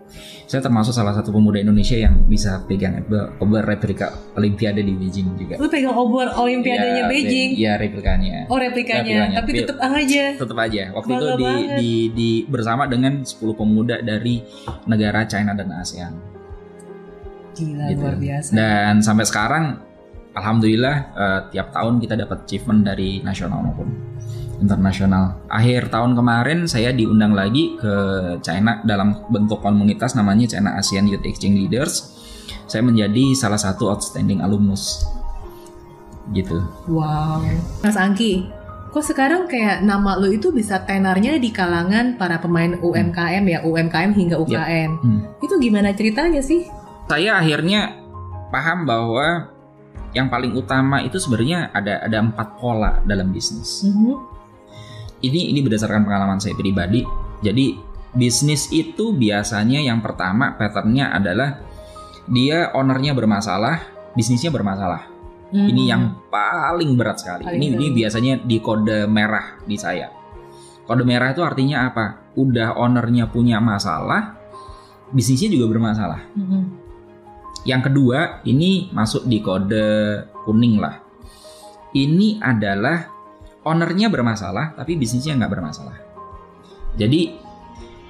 [0.53, 3.01] saya termasuk salah satu pemuda Indonesia yang bisa pegang
[3.41, 5.57] obor replika Olimpiade di Beijing juga.
[5.57, 7.51] Lu pegang obor Olimpiadenya ya, Beijing?
[7.57, 8.45] Iya replikanya.
[8.53, 9.37] Oh replikanya, replikanya.
[9.41, 10.25] tapi tetap aja.
[10.37, 10.83] Tetap aja.
[10.93, 14.45] Waktu Bangga itu di, di, di bersama dengan 10 pemuda dari
[14.85, 16.32] negara China dan ASEAN.
[17.53, 18.01] Gila gitu.
[18.03, 18.51] luar biasa.
[18.53, 19.65] Dan sampai sekarang,
[20.33, 24.13] alhamdulillah uh, tiap tahun kita dapat achievement dari nasional maupun
[24.63, 25.43] internasional.
[25.51, 27.95] Akhir tahun kemarin saya diundang lagi ke
[28.47, 32.15] China dalam bentuk komunitas namanya China ASEAN Youth Exchange Leaders.
[32.71, 35.03] Saya menjadi salah satu outstanding alumnus.
[36.31, 36.63] Gitu.
[36.87, 37.43] Wow.
[37.83, 38.47] Mas Angki,
[38.95, 44.13] kok sekarang kayak nama lo itu bisa tenarnya di kalangan para pemain UMKM ya, UMKM
[44.15, 44.91] hingga UKM.
[44.97, 45.03] Yep.
[45.03, 45.21] Hmm.
[45.43, 46.65] Itu gimana ceritanya sih?
[47.13, 47.93] Saya akhirnya
[48.49, 49.53] paham bahwa
[50.17, 53.85] yang paling utama itu sebenarnya ada ada empat pola dalam bisnis.
[53.85, 54.33] Mm -hmm
[55.23, 57.07] ini ini berdasarkan pengalaman saya pribadi.
[57.41, 57.79] Jadi
[58.13, 61.63] bisnis itu biasanya yang pertama patternnya adalah
[62.29, 65.09] dia ownernya bermasalah, bisnisnya bermasalah.
[65.53, 65.69] Hmm.
[65.69, 67.43] Ini yang paling berat sekali.
[67.47, 70.11] Paling ini ini biasanya di kode merah di saya.
[70.83, 72.35] Kode merah itu artinya apa?
[72.35, 74.39] Udah ownernya punya masalah,
[75.15, 76.21] bisnisnya juga bermasalah.
[76.35, 76.82] Hmm.
[77.63, 80.99] Yang kedua, ini masuk di kode kuning lah.
[81.93, 83.07] Ini adalah
[83.63, 85.97] ownernya bermasalah tapi bisnisnya nggak bermasalah.
[86.99, 87.31] Jadi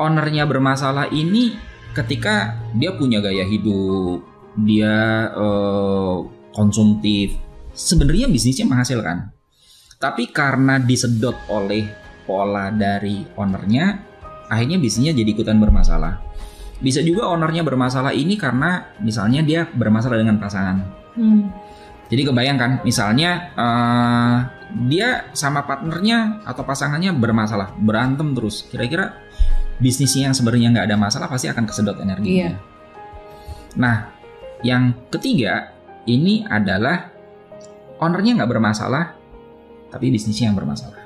[0.01, 1.53] ownernya bermasalah ini
[1.93, 4.25] ketika dia punya gaya hidup,
[4.57, 6.25] dia uh,
[6.57, 7.37] konsumtif,
[7.77, 9.33] sebenarnya bisnisnya menghasilkan.
[10.01, 11.87] Tapi karena disedot oleh
[12.27, 14.01] pola dari ownernya,
[14.51, 16.32] akhirnya bisnisnya jadi ikutan bermasalah.
[16.83, 20.83] Bisa juga ownernya bermasalah ini karena misalnya dia bermasalah dengan pasangan.
[21.15, 21.47] Hmm.
[22.13, 24.37] Jadi kebayangkan, misalnya uh,
[24.91, 28.69] dia sama partnernya atau pasangannya bermasalah, berantem terus.
[28.69, 29.17] Kira-kira
[29.81, 32.53] bisnisnya yang sebenarnya nggak ada masalah pasti akan kesedot energinya.
[32.53, 32.53] Iya.
[33.81, 34.13] Nah,
[34.61, 35.73] yang ketiga
[36.05, 37.09] ini adalah
[38.03, 39.17] ownernya nggak bermasalah,
[39.89, 41.02] tapi bisnisnya yang bermasalah.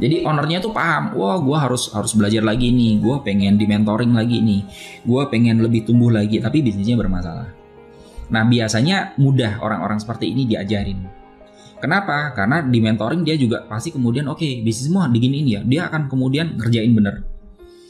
[0.00, 4.16] Jadi ownernya tuh paham, wah gue harus harus belajar lagi nih, gue pengen di mentoring
[4.16, 4.64] lagi nih,
[5.04, 7.52] gue pengen lebih tumbuh lagi, tapi bisnisnya bermasalah.
[8.32, 11.22] Nah biasanya mudah orang-orang seperti ini diajarin
[11.82, 12.30] Kenapa?
[12.30, 16.54] Karena di mentoring dia juga pasti kemudian oke okay, bisnismu diginiin ya, dia akan kemudian
[16.54, 17.26] ngerjain bener.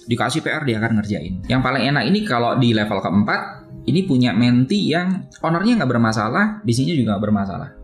[0.08, 1.44] Dikasih PR dia akan ngerjain.
[1.44, 6.64] Yang paling enak ini kalau di level keempat ini punya menti yang ownernya nggak bermasalah,
[6.64, 7.81] bisnisnya juga nggak bermasalah.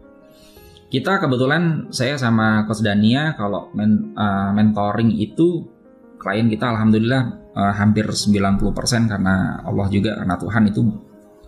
[0.89, 5.69] Kita kebetulan saya sama Coach Dania kalau men, uh, mentoring itu
[6.17, 8.57] klien kita alhamdulillah uh, hampir 90%
[9.05, 10.81] karena Allah juga karena Tuhan itu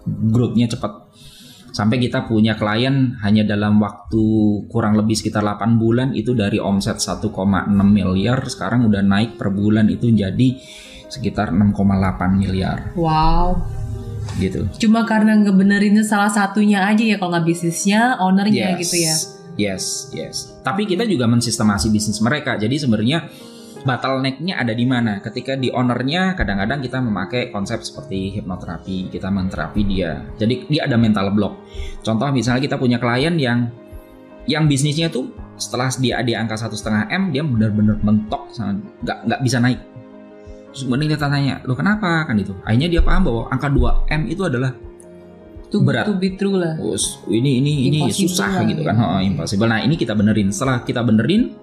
[0.04, 0.92] growth-nya cepat
[1.72, 4.24] sampai kita punya klien hanya dalam waktu
[4.68, 7.32] kurang lebih sekitar 8 bulan itu dari omset 1,6
[7.80, 10.60] miliar sekarang udah naik per bulan itu jadi
[11.10, 12.94] sekitar 6,8 miliar.
[12.94, 13.79] Wow.
[14.40, 14.60] Gitu.
[14.80, 18.80] Cuma karena ngebenerin salah satunya aja ya kalau nggak bisnisnya, ownernya yes.
[18.88, 19.14] gitu ya.
[19.60, 19.84] Yes,
[20.16, 20.36] yes.
[20.64, 22.56] Tapi kita juga mensistemasi bisnis mereka.
[22.56, 23.28] Jadi sebenarnya
[23.84, 25.20] bottlenecknya ada di mana?
[25.20, 30.24] Ketika di ownernya kadang-kadang kita memakai konsep seperti hipnoterapi, kita menterapi dia.
[30.40, 31.60] Jadi dia ada mental block.
[32.00, 33.68] Contoh misalnya kita punya klien yang
[34.48, 35.28] yang bisnisnya tuh
[35.60, 38.48] setelah dia di angka satu setengah m dia benar-benar mentok
[39.04, 39.80] nggak nggak bisa naik
[40.70, 42.24] terus kemudian kita tanya lo kenapa?
[42.26, 44.70] Kan itu akhirnya dia paham bahwa angka 2 m itu adalah
[45.70, 46.04] itu berat.
[46.10, 46.74] to be true lah.
[46.82, 46.98] Oh,
[47.30, 48.98] ini ini ini susah gitu kan.
[48.98, 49.70] Oh, impossible.
[49.70, 50.50] Nah ini kita benerin.
[50.50, 51.54] Setelah kita benerin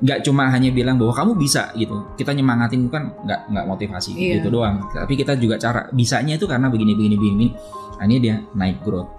[0.00, 2.14] nggak cuma hanya bilang bahwa kamu bisa gitu.
[2.14, 4.38] Kita nyemangatin kan nggak nggak motivasi iya.
[4.38, 4.86] gitu doang.
[4.94, 7.46] Tapi kita juga cara bisanya itu karena begini begini begini.
[8.00, 9.10] Ini dia naik growth.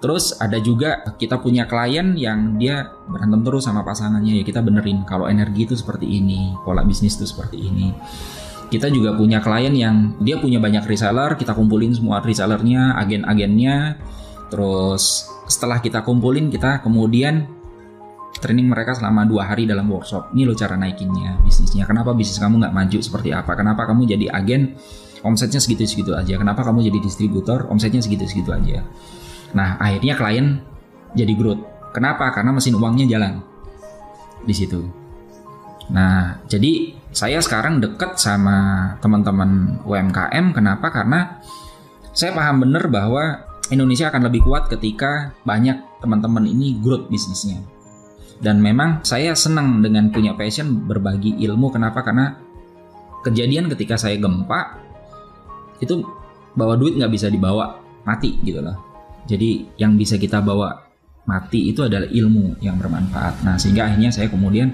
[0.00, 4.40] Terus ada juga kita punya klien yang dia berantem terus sama pasangannya.
[4.40, 7.92] Ya kita benerin kalau energi itu seperti ini pola bisnis itu seperti ini
[8.70, 13.98] kita juga punya klien yang dia punya banyak reseller kita kumpulin semua resellernya agen-agennya
[14.48, 17.50] terus setelah kita kumpulin kita kemudian
[18.40, 20.32] training mereka selama dua hari dalam workshop.
[20.32, 21.84] Ini lo cara naikinnya bisnisnya.
[21.84, 23.52] Kenapa bisnis kamu nggak maju seperti apa?
[23.58, 24.78] Kenapa kamu jadi agen
[25.26, 26.38] omsetnya segitu-segitu aja?
[26.40, 28.86] Kenapa kamu jadi distributor omsetnya segitu-segitu aja?
[29.52, 30.46] Nah akhirnya klien
[31.18, 31.92] jadi growth.
[31.92, 32.30] Kenapa?
[32.30, 33.44] Karena mesin uangnya jalan
[34.46, 34.86] di situ.
[35.90, 40.54] Nah jadi saya sekarang deket sama teman-teman UMKM.
[40.54, 40.94] Kenapa?
[40.94, 41.42] Karena
[42.14, 47.62] saya paham bener bahwa Indonesia akan lebih kuat ketika banyak teman-teman ini growth bisnisnya
[48.40, 51.68] dan memang saya senang dengan punya passion berbagi ilmu.
[51.70, 52.00] Kenapa?
[52.00, 52.34] Karena
[53.20, 54.80] kejadian ketika saya gempa
[55.78, 56.00] itu
[56.56, 58.74] bawa duit nggak bisa dibawa mati gitu loh.
[59.28, 60.72] Jadi yang bisa kita bawa
[61.28, 63.44] mati itu adalah ilmu yang bermanfaat.
[63.44, 64.72] Nah sehingga akhirnya saya kemudian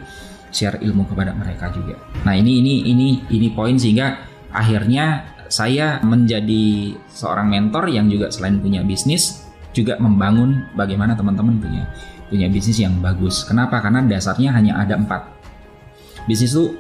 [0.57, 6.97] share ilmu kepada mereka juga nah ini ini ini ini poin sehingga akhirnya saya menjadi
[7.13, 9.45] seorang mentor yang juga selain punya bisnis
[9.77, 11.85] juga membangun bagaimana teman-teman punya
[12.27, 13.47] punya bisnis yang bagus.
[13.47, 13.79] Kenapa?
[13.79, 15.31] Karena dasarnya hanya ada empat.
[16.27, 16.75] Bisnis itu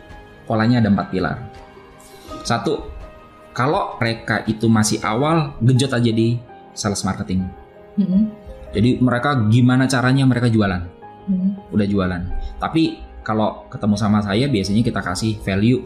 [0.44, 1.36] polanya ada empat pilar.
[2.42, 2.90] Satu,
[3.54, 6.38] kalau mereka itu masih awal, genjot aja di
[6.74, 7.46] sales marketing.
[7.98, 8.22] Mm-hmm.
[8.74, 10.82] Jadi mereka gimana caranya mereka jualan,
[11.30, 11.50] mm-hmm.
[11.72, 12.22] udah jualan.
[12.58, 15.82] Tapi kalau ketemu sama saya biasanya kita kasih value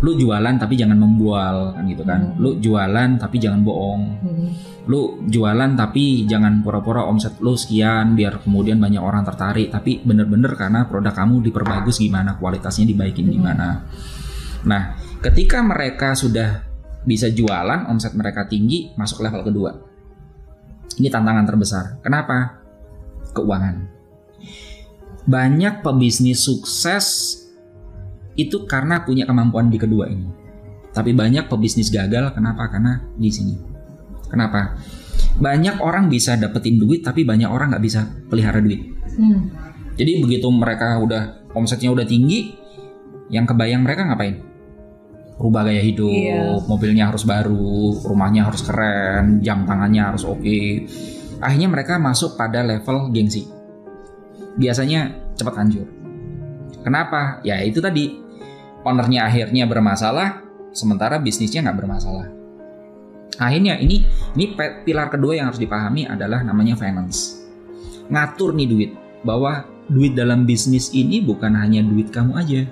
[0.00, 2.32] lu jualan tapi jangan membual kan gitu kan.
[2.32, 2.40] Hmm.
[2.40, 4.02] Lu jualan tapi jangan bohong.
[4.24, 4.48] Hmm.
[4.88, 10.54] Lu jualan tapi jangan pura-pura omset lu sekian biar kemudian banyak orang tertarik, tapi bener-bener
[10.56, 13.34] karena produk kamu diperbagus gimana, kualitasnya dibaikin hmm.
[13.36, 13.68] gimana.
[14.64, 16.64] Nah, ketika mereka sudah
[17.04, 19.70] bisa jualan, omset mereka tinggi, masuk level kedua.
[20.98, 21.84] Ini tantangan terbesar.
[22.00, 22.58] Kenapa?
[23.34, 23.97] Keuangan.
[25.28, 27.36] Banyak pebisnis sukses
[28.38, 30.24] itu karena punya kemampuan di kedua ini.
[30.96, 32.72] Tapi banyak pebisnis gagal kenapa?
[32.72, 33.54] Karena di sini.
[34.32, 34.78] Kenapa?
[35.38, 38.80] Banyak orang bisa dapetin duit tapi banyak orang nggak bisa pelihara duit.
[39.20, 39.52] Hmm.
[39.98, 42.54] Jadi begitu mereka udah omsetnya udah tinggi,
[43.34, 44.46] yang kebayang mereka ngapain?
[45.38, 46.58] Rubah gaya hidup, yeah.
[46.66, 50.42] mobilnya harus baru, rumahnya harus keren, jam tangannya harus oke.
[50.42, 50.86] Okay.
[51.38, 53.57] Akhirnya mereka masuk pada level gengsi.
[54.58, 55.86] Biasanya cepat hancur.
[56.82, 57.38] Kenapa?
[57.46, 58.18] Ya itu tadi
[58.82, 60.42] ownernya akhirnya bermasalah,
[60.74, 62.26] sementara bisnisnya nggak bermasalah.
[63.38, 64.02] Akhirnya ini
[64.34, 67.38] ini pilar kedua yang harus dipahami adalah namanya finance.
[68.10, 68.90] Ngatur nih duit,
[69.22, 72.66] bahwa duit dalam bisnis ini bukan hanya duit kamu aja,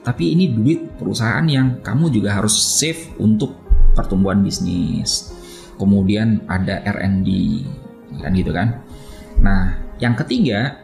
[0.00, 3.56] tapi ini duit perusahaan yang kamu juga harus save untuk
[3.92, 5.32] pertumbuhan bisnis.
[5.76, 7.28] Kemudian ada R&D,
[8.20, 8.84] kan gitu kan.
[9.40, 10.79] Nah, yang ketiga,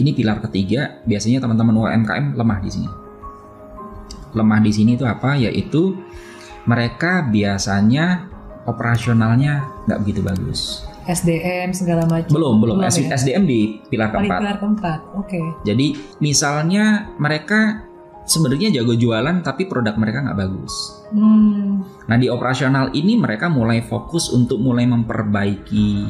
[0.00, 2.90] ini pilar ketiga, biasanya teman-teman UMKM lemah di sini
[4.34, 5.34] lemah di sini itu apa?
[5.34, 5.98] Yaitu
[6.68, 8.28] mereka biasanya
[8.68, 10.84] operasionalnya nggak begitu bagus.
[11.08, 12.30] SDM segala macam.
[12.30, 12.78] Belum, belum.
[12.78, 13.16] belum ya?
[13.18, 14.38] SDM di pilar keempat.
[14.38, 15.26] Pilar keempat, oke.
[15.26, 15.46] Okay.
[15.66, 15.86] Jadi
[16.22, 17.89] misalnya mereka
[18.30, 21.02] sebenarnya jago jualan tapi produk mereka nggak bagus.
[21.10, 21.82] Hmm.
[22.06, 26.06] Nah di operasional ini mereka mulai fokus untuk mulai memperbaiki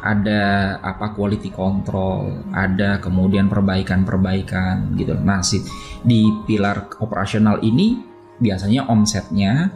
[0.00, 5.12] ada apa quality control, ada kemudian perbaikan-perbaikan gitu.
[5.20, 5.60] Nah si,
[6.00, 8.00] di pilar operasional ini
[8.40, 9.68] biasanya omsetnya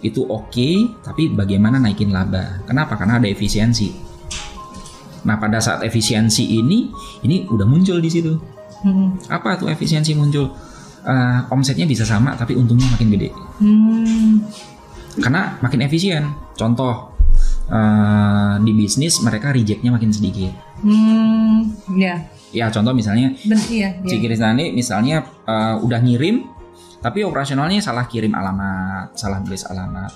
[0.00, 2.64] itu oke, okay, tapi bagaimana naikin laba?
[2.64, 2.96] Kenapa?
[2.96, 3.92] Karena ada efisiensi.
[5.26, 6.88] Nah pada saat efisiensi ini,
[7.26, 8.32] ini udah muncul di situ.
[8.80, 9.18] Hmm.
[9.26, 10.67] Apa tuh efisiensi muncul?
[11.04, 13.28] Uh, omsetnya bisa sama tapi untungnya makin gede.
[13.60, 14.42] Hmm.
[15.18, 16.24] Karena makin efisien.
[16.54, 17.14] Contoh
[17.70, 20.52] uh, di bisnis mereka rejectnya makin sedikit.
[20.82, 22.22] Hmm, ya.
[22.48, 24.72] Ya contoh misalnya, ben, iya, iya.
[24.72, 26.48] Misalnya uh, udah ngirim,
[27.04, 30.08] tapi operasionalnya salah kirim alamat, salah tulis alamat,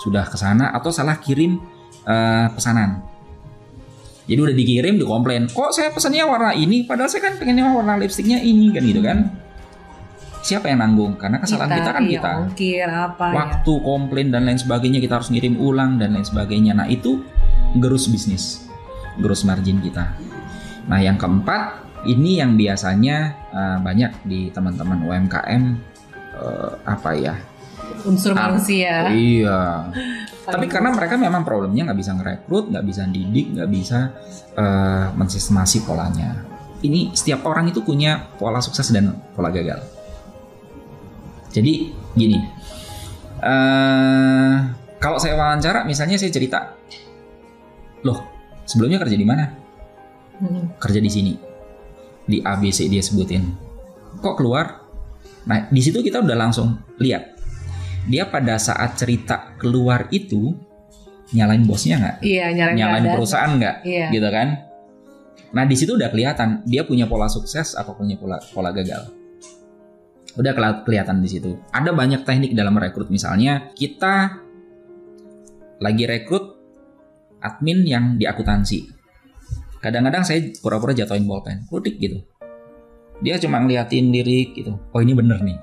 [0.00, 1.60] sudah ke sana atau salah kirim
[2.08, 3.04] uh, pesanan.
[4.24, 8.40] Jadi udah dikirim, dikomplain, kok saya pesannya warna ini, padahal saya kan pengennya warna lipstiknya
[8.40, 9.47] ini kan gitu kan
[10.48, 11.20] siapa yang nanggung?
[11.20, 12.30] Karena kesalahan kita, kita kan iya, kita.
[12.40, 13.34] Ungkir, apa, ya.
[13.36, 13.84] Waktu ya.
[13.84, 16.72] komplain dan lain sebagainya kita harus ngirim ulang dan lain sebagainya.
[16.72, 17.20] Nah itu
[17.76, 18.64] gerus bisnis,
[19.20, 20.16] gerus margin kita.
[20.88, 25.62] Nah yang keempat ini yang biasanya uh, banyak di teman-teman UMKM
[26.40, 27.36] uh, apa ya?
[28.08, 29.12] Unsur manusia.
[29.12, 29.92] Iya.
[30.48, 34.16] Tapi karena mereka memang problemnya nggak bisa ngerekrut, nggak bisa didik, nggak bisa
[34.56, 36.40] uh, mensistemasi polanya.
[36.80, 39.97] Ini setiap orang itu punya pola sukses dan pola gagal.
[41.48, 42.38] Jadi gini,
[43.40, 44.56] uh,
[45.00, 46.76] kalau saya wawancara, misalnya saya cerita,
[48.04, 48.18] loh
[48.68, 49.44] sebelumnya kerja di mana?
[50.38, 50.76] Hmm.
[50.76, 51.32] Kerja di sini,
[52.28, 53.42] di ABC dia sebutin.
[54.20, 54.84] Kok keluar?
[55.48, 57.40] Nah di situ kita udah langsung lihat
[58.04, 60.52] dia pada saat cerita keluar itu
[61.32, 62.16] nyalain bosnya nggak?
[62.24, 63.76] Iya nyalain, nyalain perusahaan nggak?
[63.88, 64.06] Iya.
[64.12, 64.48] Gitu kan?
[65.56, 69.17] Nah di situ udah kelihatan dia punya pola sukses atau punya pola pola gagal
[70.38, 70.52] udah
[70.86, 71.58] kelihatan di situ.
[71.74, 74.38] Ada banyak teknik dalam rekrut misalnya kita
[75.82, 76.54] lagi rekrut
[77.42, 78.86] admin yang di akuntansi.
[79.82, 82.22] Kadang-kadang saya pura-pura jatuhin bolpen, kutik gitu.
[83.18, 84.78] Dia cuma ngeliatin lirik gitu.
[84.94, 85.58] Oh ini bener nih.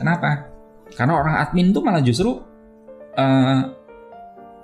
[0.00, 0.48] Kenapa?
[0.96, 2.40] Karena orang admin tuh malah justru
[3.16, 3.60] uh,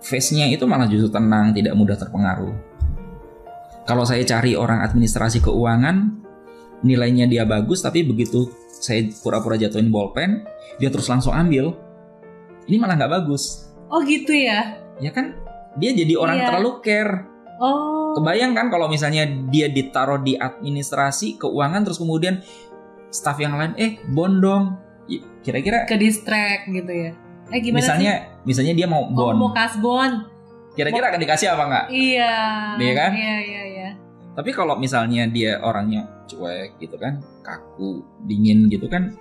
[0.00, 2.52] face-nya itu malah justru tenang, tidak mudah terpengaruh.
[3.84, 6.23] Kalau saya cari orang administrasi keuangan,
[6.84, 10.44] nilainya dia bagus, tapi begitu saya pura-pura jatuhin bolpen,
[10.76, 11.72] dia terus langsung ambil.
[12.68, 13.72] Ini malah nggak bagus.
[13.88, 14.76] Oh gitu ya?
[15.00, 15.34] Ya kan,
[15.80, 16.46] dia jadi orang iya.
[16.52, 17.24] terlalu care.
[17.58, 18.12] Oh.
[18.14, 22.42] Kebayang kan kalau misalnya dia ditaruh di administrasi keuangan terus kemudian
[23.14, 24.74] staff yang lain eh bondong
[25.46, 27.12] kira-kira ke distract gitu ya
[27.52, 28.48] Eh gimana misalnya sih?
[28.48, 29.36] misalnya dia mau Oh, bond.
[29.36, 30.12] mau kasbon.
[30.74, 31.86] Kira-kira akan dikasih apa enggak?
[31.92, 32.34] Iya.
[32.80, 33.10] Iya kan?
[33.14, 33.62] Iya, iya, iya.
[34.34, 39.14] Tapi kalau misalnya dia orangnya cuek gitu kan, kaku, dingin gitu kan,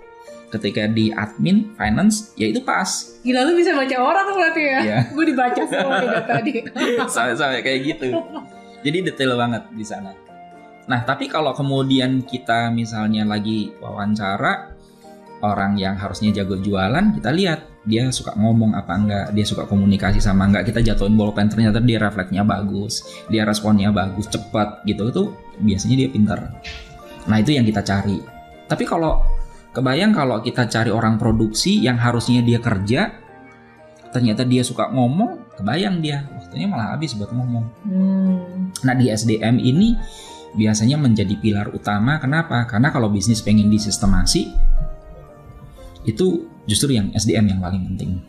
[0.50, 2.86] ketika di admin finance ya itu pas.
[3.22, 4.78] Gila lu bisa baca orang tuh berarti ya?
[4.82, 4.98] Iya.
[5.14, 6.52] Gue dibaca semua tadi.
[7.14, 8.06] Sampai-sampai kayak gitu.
[8.84, 10.14] Jadi detail banget di sana.
[10.84, 14.76] Nah, tapi kalau kemudian kita misalnya lagi wawancara
[15.40, 20.18] orang yang harusnya jago jualan, kita lihat dia suka ngomong apa enggak, dia suka komunikasi
[20.18, 25.22] sama enggak, kita jatuhin bolpen ternyata dia refleksnya bagus, dia responnya bagus, cepat gitu itu
[25.60, 26.40] biasanya dia pintar.
[27.24, 28.20] Nah, itu yang kita cari.
[28.64, 29.20] Tapi kalau
[29.76, 33.12] kebayang kalau kita cari orang produksi yang harusnya dia kerja,
[34.14, 37.66] ternyata dia suka ngomong, kebayang dia waktunya malah habis buat ngomong.
[37.84, 38.70] Hmm.
[38.86, 39.98] Nah di SDM ini
[40.54, 42.22] biasanya menjadi pilar utama.
[42.22, 42.64] Kenapa?
[42.70, 44.54] Karena kalau bisnis pengen disistemasi,
[46.06, 48.20] itu justru yang SDM yang paling penting.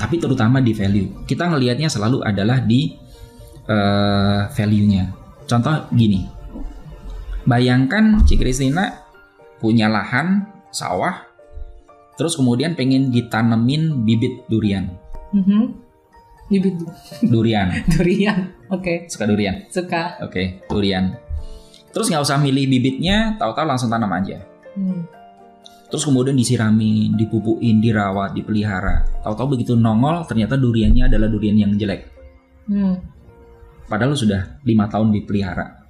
[0.00, 1.26] Tapi terutama di value.
[1.28, 2.96] Kita ngelihatnya selalu adalah di
[3.68, 5.04] eh, value-nya.
[5.44, 6.24] Contoh gini,
[7.44, 9.02] bayangkan Cik Kristina
[9.60, 11.26] punya lahan sawah,
[12.16, 14.88] terus kemudian pengen ditanemin bibit durian.
[15.34, 15.90] Mhm.
[16.50, 16.82] Bibit
[17.22, 18.50] Durian, durian.
[18.74, 19.70] Oke, suka durian?
[19.70, 20.18] suka.
[20.18, 21.14] Oke, durian.
[21.94, 24.42] Terus nggak usah milih bibitnya, tahu-tahu langsung tanam aja.
[24.74, 25.06] Hmm.
[25.90, 29.02] Terus kemudian disiramin, dipupuin, dirawat, dipelihara.
[29.26, 32.06] Tahu-tahu begitu nongol, ternyata duriannya adalah durian yang jelek.
[32.70, 32.94] Hmm.
[33.90, 35.82] Padahal sudah lima tahun dipelihara,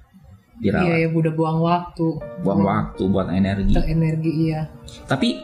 [0.57, 2.07] Iya, dirawat, ya udah buang waktu.
[2.41, 3.77] buang waktu, buat energi.
[3.77, 4.65] Buang energi iya.
[5.05, 5.37] Tapi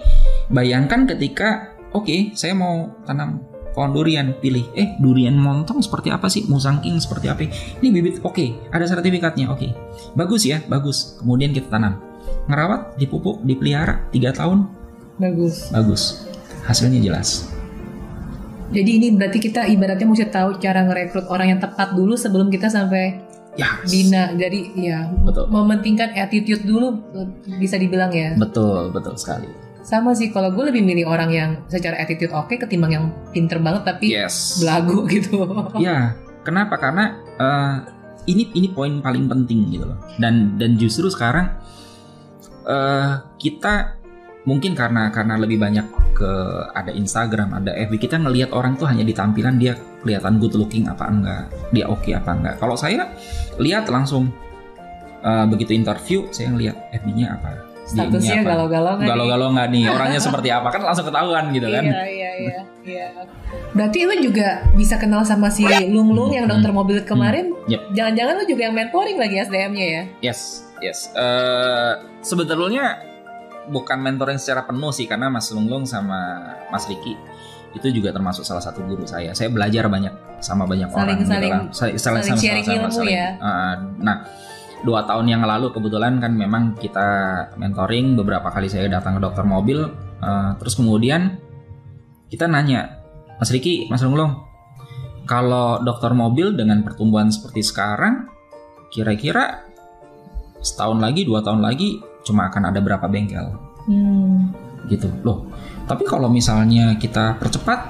[0.49, 3.45] bayangkan ketika, oke, saya mau tanam
[3.77, 7.45] pohon durian, pilih, eh durian montong seperti apa sih, musangking seperti apa?
[7.77, 9.69] Ini bibit, oke, ada sertifikatnya, oke,
[10.17, 11.21] bagus ya, bagus.
[11.21, 12.01] Kemudian kita tanam,
[12.47, 14.67] ngerawat, dipupuk, dipelihara, tiga tahun,
[15.15, 15.69] Bagus.
[15.69, 16.03] bagus,
[16.63, 17.51] hasilnya jelas.
[18.67, 22.67] Jadi ini berarti kita ibaratnya mesti tahu cara ngerekrut orang yang tepat dulu sebelum kita
[22.67, 23.23] sampai
[23.57, 24.37] Ya, bina.
[24.37, 26.93] Jadi ya betul, mementingkan attitude dulu
[27.57, 28.37] bisa dibilang ya.
[28.37, 29.49] betul, betul sekali.
[29.81, 33.81] Sama sih kalau gue lebih milih orang yang secara attitude oke ketimbang yang pinter banget
[33.81, 34.61] tapi Yes.
[34.61, 35.41] belagu gitu.
[35.81, 36.13] Ya,
[36.45, 36.77] kenapa?
[36.77, 37.75] Karena eh,
[38.29, 39.97] ini ini poin paling penting gitu loh.
[40.21, 41.57] Dan dan justru sekarang
[42.67, 43.97] eh kita
[44.47, 46.31] mungkin karena karena lebih banyak ke
[46.71, 50.87] ada Instagram, ada FB kita ngelihat orang tuh hanya di tampilan dia kelihatan good looking
[50.87, 51.43] apa enggak,
[51.75, 52.55] dia oke apa enggak.
[52.57, 53.11] Kalau saya
[53.59, 54.31] lihat langsung
[55.21, 57.49] eh, begitu interview saya ngelihat FB-nya apa.
[57.87, 59.07] Statusnya galau-galau nggak?
[59.07, 61.83] Galau-galau nggak nih orangnya seperti apa kan langsung ketahuan gitu kan.
[61.87, 62.59] Iya iya iya.
[62.83, 63.05] iya.
[63.71, 67.55] Berarti lu juga bisa kenal sama si Lung Lung yang dokter mobil kemarin.
[67.71, 67.95] Yep.
[67.95, 70.03] Jangan-jangan lu juga yang mentoring lagi SDM-nya ya?
[70.19, 71.11] Yes, yes.
[71.13, 73.01] Eh sebetulnya
[73.67, 76.39] bukan mentoring secara penuh sih karena Mas Lunglung sama
[76.71, 77.13] Mas Riki
[77.75, 79.35] itu juga termasuk salah satu guru saya.
[79.35, 81.19] Saya belajar banyak sama banyak orang.
[81.19, 81.63] gitu Saling-saling- kan.
[81.75, 83.13] Saling- saling sama- sharing sama- ilmu saling.
[83.13, 83.27] ya.
[83.37, 84.17] Eh, nah,
[84.81, 87.05] dua tahun yang lalu kebetulan kan memang kita
[87.59, 89.83] mentoring beberapa kali saya datang ke dokter mobil.
[90.17, 91.37] eh, terus kemudian
[92.25, 93.03] kita nanya,
[93.37, 94.41] Mas Riki, Mas Lunglung,
[95.29, 98.25] kalau dokter mobil dengan pertumbuhan seperti sekarang,
[98.89, 99.66] kira-kira
[100.61, 103.55] setahun lagi, dua tahun lagi cuma akan ada berapa bengkel
[103.87, 104.51] Hmm.
[104.91, 105.47] gitu loh.
[105.87, 107.87] Tapi kalau misalnya kita percepat,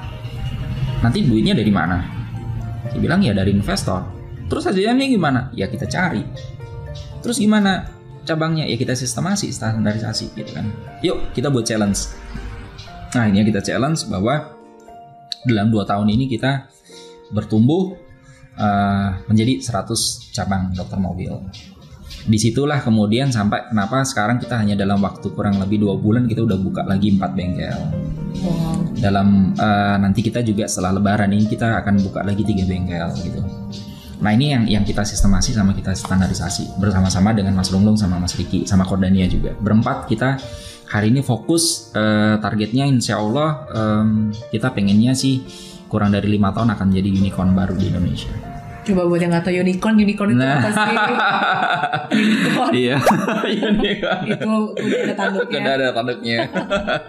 [1.01, 2.05] nanti duitnya dari mana?
[2.93, 4.05] Dia bilang ya dari investor.
[4.45, 5.49] Terus hasilnya gimana?
[5.57, 6.21] Ya kita cari.
[7.25, 7.89] Terus gimana
[8.29, 8.69] cabangnya?
[8.69, 10.69] Ya kita sistemasi, standarisasi gitu kan.
[11.01, 12.13] Yuk kita buat challenge.
[13.17, 14.53] Nah ini ya kita challenge bahwa
[15.49, 16.69] dalam dua tahun ini kita
[17.33, 17.97] bertumbuh
[18.57, 21.33] eh, menjadi 100 cabang dokter mobil.
[22.25, 26.43] Di situlah kemudian sampai kenapa sekarang kita hanya dalam waktu kurang lebih dua bulan kita
[26.43, 27.77] udah buka lagi empat bengkel.
[28.41, 28.97] Wow.
[28.97, 33.41] Dalam eh, nanti kita juga setelah Lebaran ini kita akan buka lagi tiga bengkel gitu.
[34.17, 38.33] Nah ini yang yang kita sistemasi sama kita standarisasi bersama-sama dengan Mas Lunglung sama Mas
[38.33, 39.53] Riki sama Kordania juga.
[39.61, 40.41] Berempat kita
[40.89, 45.45] hari ini fokus eh, targetnya Insya Allah em, kita pengennya sih
[45.87, 48.56] kurang dari lima tahun akan jadi unicorn baru di Indonesia.
[48.87, 50.57] Coba buat yang nggak tahu unicorn, unicorn itu Nah.
[50.57, 50.95] apa sih?
[52.23, 52.95] unicorn Iya,
[53.67, 54.23] unicorn.
[54.25, 55.59] itu udah ada tanduknya.
[55.59, 56.37] Udah ada tanduknya.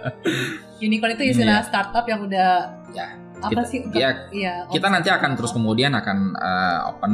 [0.81, 2.49] Unicorn itu istilah startup yang udah
[2.89, 3.79] Ya, apa kita- sih?
[3.91, 7.13] ya, Iya, kita nanti akan terus kemudian akan eh, open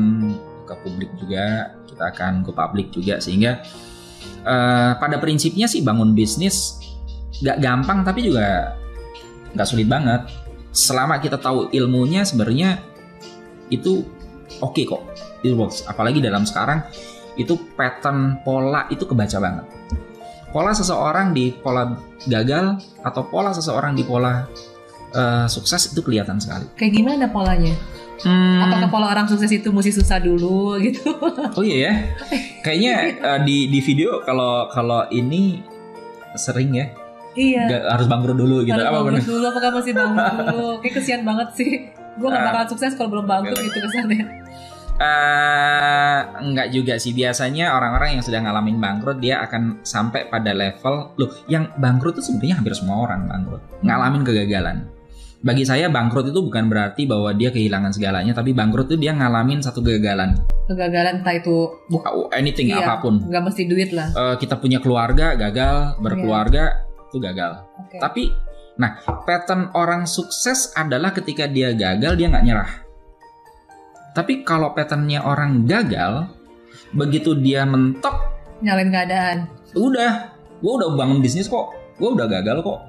[0.63, 1.45] ke publik juga
[1.85, 3.61] kita akan ke publik juga sehingga
[4.41, 6.77] eh, pada prinsipnya sih bangun bisnis
[7.35, 8.77] nggak gampang tapi juga
[9.51, 10.25] nggak sulit banget
[10.69, 12.79] selama kita tahu ilmunya sebenarnya
[13.67, 14.05] itu
[14.61, 15.01] oke kok
[15.43, 16.83] it works apalagi dalam sekarang
[17.35, 19.65] itu pattern pola itu kebaca banget
[20.55, 21.91] pola seseorang di pola
[22.23, 24.47] gagal atau pola seseorang di pola
[25.11, 26.63] uh, sukses itu kelihatan sekali.
[26.79, 27.75] Kayak gimana polanya?
[28.23, 28.63] Hmm.
[28.63, 31.11] Apakah pola orang sukses itu mesti susah dulu gitu?
[31.59, 31.93] Oh iya ya.
[32.63, 35.59] Kayaknya uh, di di video kalau kalau ini
[36.39, 36.87] sering ya.
[37.35, 37.63] Iya.
[37.67, 38.79] Gak, harus bangkrut dulu gitu.
[38.79, 40.67] Harus apa bangkrut dulu apakah masih bangkrut dulu?
[40.79, 41.71] Kayak kesian banget sih.
[42.15, 42.45] Gue gak ah.
[42.47, 44.44] bakalan sukses kalau belum bangkrut gitu kesannya.
[44.95, 47.11] Uh, enggak juga sih.
[47.11, 52.31] Biasanya orang-orang yang sudah ngalamin bangkrut dia akan sampai pada level loh yang bangkrut itu
[52.31, 53.61] sebenarnya hampir semua orang bangkrut.
[53.83, 54.87] Ngalamin kegagalan.
[55.45, 59.59] Bagi saya bangkrut itu bukan berarti bahwa dia kehilangan segalanya tapi bangkrut itu dia ngalamin
[59.59, 60.39] satu kegagalan.
[60.65, 63.21] Kegagalan entah itu bukan oh, anything iya, apa pun.
[63.21, 64.09] nggak mesti duit lah.
[64.15, 67.07] Uh, kita punya keluarga gagal berkeluarga iya.
[67.11, 67.51] itu gagal.
[67.85, 67.99] Okay.
[68.01, 68.23] tapi
[68.75, 72.71] nah pattern orang sukses adalah ketika dia gagal dia nggak nyerah
[74.15, 76.31] tapi kalau patternnya orang gagal,
[76.95, 78.15] begitu dia mentok,
[78.63, 79.37] nyalain keadaan.
[79.75, 80.31] Udah,
[80.63, 82.79] gue udah bangun bisnis kok, gue udah gagal kok.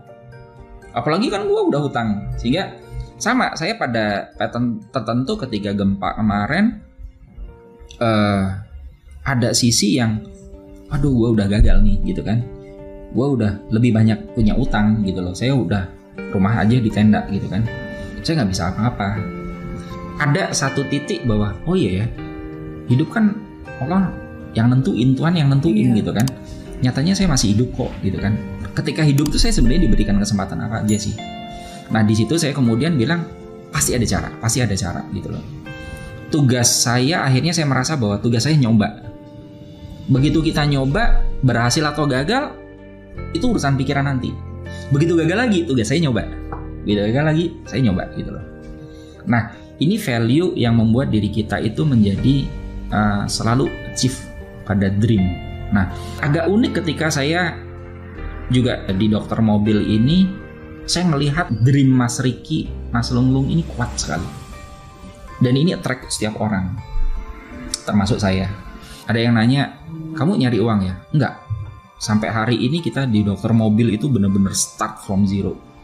[0.94, 2.78] Apalagi kan gue udah hutang, sehingga
[3.18, 6.78] sama saya pada pattern tertentu ketika gempa kemarin
[7.98, 8.62] uh,
[9.26, 10.22] ada sisi yang,
[10.94, 12.38] aduh gue udah gagal nih gitu kan,
[13.10, 15.90] gue udah lebih banyak punya utang gitu loh, saya udah
[16.30, 17.66] rumah aja di tenda gitu kan,
[18.22, 19.35] saya nggak bisa apa-apa
[20.16, 22.06] ada satu titik bahwa oh iya ya
[22.88, 23.36] hidup kan
[23.82, 24.08] Allah
[24.56, 25.98] yang nentuin Tuhan yang nentuin iya.
[26.00, 26.26] gitu kan.
[26.80, 28.36] Nyatanya saya masih hidup kok gitu kan.
[28.72, 31.16] Ketika hidup tuh saya sebenarnya diberikan kesempatan apa aja sih.
[31.92, 33.24] Nah di situ saya kemudian bilang
[33.68, 35.44] pasti ada cara pasti ada cara gitu loh.
[36.32, 39.04] Tugas saya akhirnya saya merasa bahwa tugas saya nyoba.
[40.08, 42.56] Begitu kita nyoba berhasil atau gagal
[43.36, 44.32] itu urusan pikiran nanti.
[44.92, 46.24] Begitu gagal lagi tugas saya nyoba.
[46.84, 48.44] Begitu gagal lagi saya nyoba gitu loh.
[49.26, 52.48] Nah ini value yang membuat diri kita itu menjadi
[52.92, 54.16] uh, selalu achieve
[54.64, 55.24] pada dream.
[55.72, 57.54] Nah, agak unik ketika saya
[58.48, 60.26] juga di dokter mobil ini
[60.86, 64.26] saya melihat dream Mas Riki, Mas Lunglung ini kuat sekali.
[65.42, 66.78] Dan ini attract setiap orang.
[67.84, 68.48] Termasuk saya.
[69.04, 69.82] Ada yang nanya,
[70.14, 71.42] "Kamu nyari uang ya?" Enggak.
[71.98, 75.75] Sampai hari ini kita di dokter mobil itu benar-benar start from zero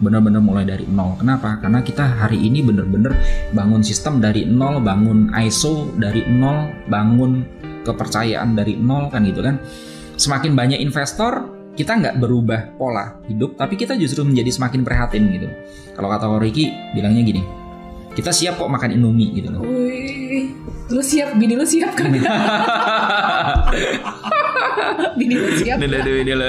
[0.00, 1.14] benar-benar mulai dari nol.
[1.20, 1.60] Kenapa?
[1.60, 3.12] Karena kita hari ini benar-benar
[3.52, 7.44] bangun sistem dari nol, bangun ISO dari nol, bangun
[7.84, 9.60] kepercayaan dari nol kan gitu kan.
[10.16, 15.48] Semakin banyak investor, kita nggak berubah pola hidup, tapi kita justru menjadi semakin prihatin gitu.
[15.96, 17.42] Kalau kata Ricky bilangnya gini,
[18.10, 19.62] kita siap kok makan Indomie gitu loh.
[19.62, 20.50] Wih,
[20.90, 22.10] lu siap, bini lu siap kan?
[25.18, 25.78] bini lu siap.
[25.78, 26.46] Bini lu,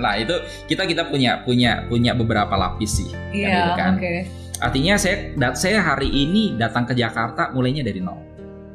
[0.00, 0.34] Nah itu
[0.66, 3.08] kita kita punya punya punya beberapa lapis sih.
[3.36, 3.48] Iya.
[3.52, 3.92] Gitu kan.
[4.00, 4.18] Okay.
[4.62, 8.16] Artinya saya saya hari ini datang ke Jakarta mulainya dari nol.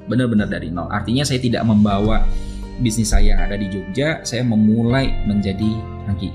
[0.06, 0.92] Benar-benar dari nol.
[0.94, 2.22] Artinya saya tidak membawa
[2.78, 5.72] bisnis saya yang ada di Jogja, saya memulai menjadi
[6.06, 6.30] Angki.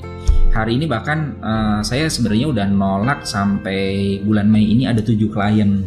[0.52, 5.80] Hari ini bahkan uh, saya sebenarnya udah nolak sampai bulan Mei ini ada tujuh klien.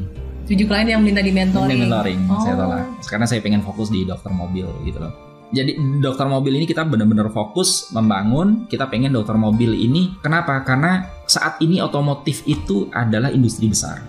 [0.50, 1.86] Tujuh klien yang minta di mentoring.
[1.86, 2.42] mentoring, oh.
[2.42, 2.86] saya tolak.
[3.06, 5.14] Karena saya pengen fokus di dokter mobil gitu loh.
[5.54, 8.66] Jadi dokter mobil ini kita benar-benar fokus membangun.
[8.66, 10.18] Kita pengen dokter mobil ini.
[10.26, 10.66] Kenapa?
[10.66, 14.02] Karena saat ini otomotif itu adalah industri besar.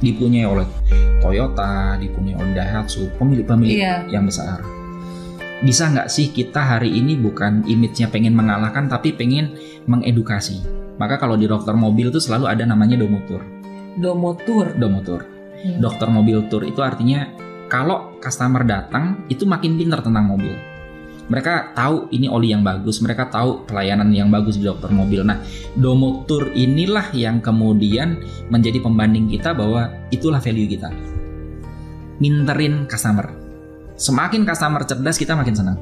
[0.00, 0.64] Dipunyai oleh
[1.20, 4.08] Toyota, dipunyai oleh Daihatsu, pemilik-pemilik iya.
[4.08, 4.78] yang besar
[5.58, 10.60] bisa nggak sih kita hari ini bukan image-nya pengen mengalahkan tapi pengen mengedukasi.
[11.00, 13.40] Maka kalau di dokter mobil itu selalu ada namanya domotur.
[13.96, 14.76] Domotur.
[14.76, 15.20] Domotur.
[15.58, 15.82] Hmm.
[15.82, 17.26] Dokter mobil tour itu artinya
[17.66, 20.54] kalau customer datang itu makin pintar tentang mobil.
[21.28, 25.20] Mereka tahu ini oli yang bagus, mereka tahu pelayanan yang bagus di dokter mobil.
[25.20, 25.44] Nah,
[25.76, 30.88] domotur inilah yang kemudian menjadi pembanding kita bahwa itulah value kita.
[32.16, 33.48] Minterin customer
[33.98, 35.78] Semakin customer cerdas kita makin senang.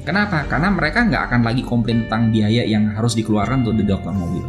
[0.00, 0.48] Kenapa?
[0.48, 4.44] Karena mereka nggak akan lagi komplain tentang biaya yang harus dikeluarkan untuk di dokter mobil.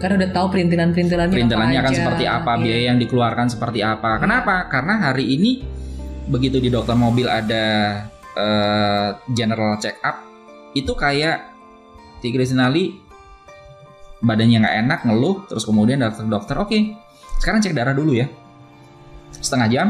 [0.00, 2.62] Karena udah tahu perintilan-perintilannya Perintilannya akan seperti apa, iya.
[2.64, 4.16] biaya yang dikeluarkan seperti apa.
[4.16, 4.64] Kenapa?
[4.72, 5.60] Karena hari ini
[6.30, 7.64] begitu di dokter mobil ada
[8.38, 10.22] uh, general check up,
[10.72, 11.52] itu kayak
[12.22, 12.96] Tigris Sinali
[14.22, 16.94] badannya nggak enak, ngeluh, terus kemudian datang dokter, oke, okay,
[17.40, 18.28] sekarang cek darah dulu ya,
[19.40, 19.88] setengah jam,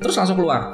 [0.00, 0.72] terus langsung keluar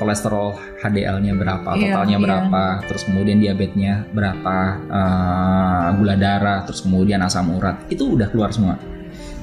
[0.00, 4.56] kolesterol HDL-nya berapa, iya, totalnya yeah, berapa, terus kemudian diabetesnya berapa,
[4.88, 8.80] uh, gula darah, terus kemudian asam urat, itu udah keluar semua.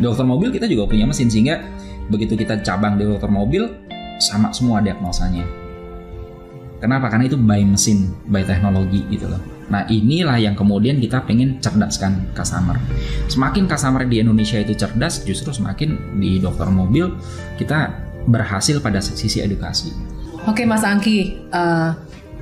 [0.01, 1.61] Dokter mobil kita juga punya mesin sehingga
[2.09, 3.69] begitu kita cabang di dokter mobil
[4.17, 5.45] sama semua diagnosanya.
[6.77, 7.09] Kenapa?
[7.09, 9.41] Karena itu by mesin, by teknologi gitu loh.
[9.67, 12.77] Nah inilah yang kemudian kita pengen cerdaskan customer.
[13.27, 17.17] Semakin customer di Indonesia itu cerdas, justru semakin di dokter mobil
[17.57, 19.89] kita berhasil pada sisi edukasi.
[20.47, 21.91] Oke Mas Angki, uh,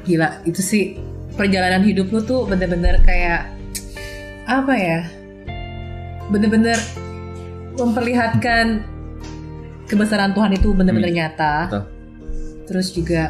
[0.06, 0.94] gila itu sih
[1.34, 3.50] perjalanan hidup lu tuh bener-bener kayak
[4.46, 5.00] apa ya?
[6.30, 6.78] Bener-bener
[7.74, 8.86] memperlihatkan
[9.90, 11.56] kebesaran Tuhan itu benar-benar nyata.
[11.66, 11.84] Betul.
[12.70, 13.24] Terus juga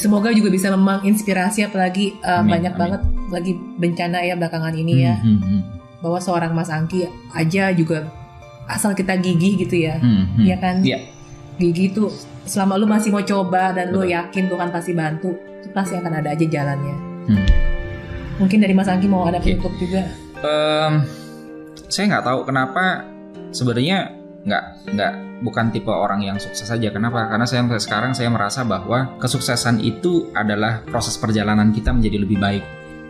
[0.00, 2.80] semoga juga bisa menginspirasi apalagi uh, amin, banyak amin.
[2.80, 5.20] banget lagi bencana ya belakangan ini ya.
[5.20, 5.60] Hmm, hmm, hmm.
[6.00, 7.04] Bahwa seorang Mas Angki
[7.36, 8.08] aja juga
[8.64, 10.00] asal kita gigih gitu ya.
[10.00, 10.44] Hmm, hmm.
[10.48, 10.80] Ya kan?
[10.80, 11.12] Yeah.
[11.54, 12.10] Gigih tuh
[12.44, 14.06] selama lu masih mau coba dan Betul.
[14.06, 15.30] lu yakin Tuhan pasti bantu,
[15.62, 16.96] itu pasti akan ada aja jalannya.
[17.30, 17.46] Hmm.
[18.42, 19.80] Mungkin dari Mas Angki mau ada penutup okay.
[19.86, 20.02] juga.
[20.44, 21.06] Um,
[21.86, 23.06] saya nggak tahu kenapa
[23.54, 24.12] sebenarnya
[24.44, 26.90] nggak nggak bukan tipe orang yang sukses saja.
[26.90, 27.30] Kenapa?
[27.30, 32.64] Karena saya sekarang saya merasa bahwa kesuksesan itu adalah proses perjalanan kita menjadi lebih baik.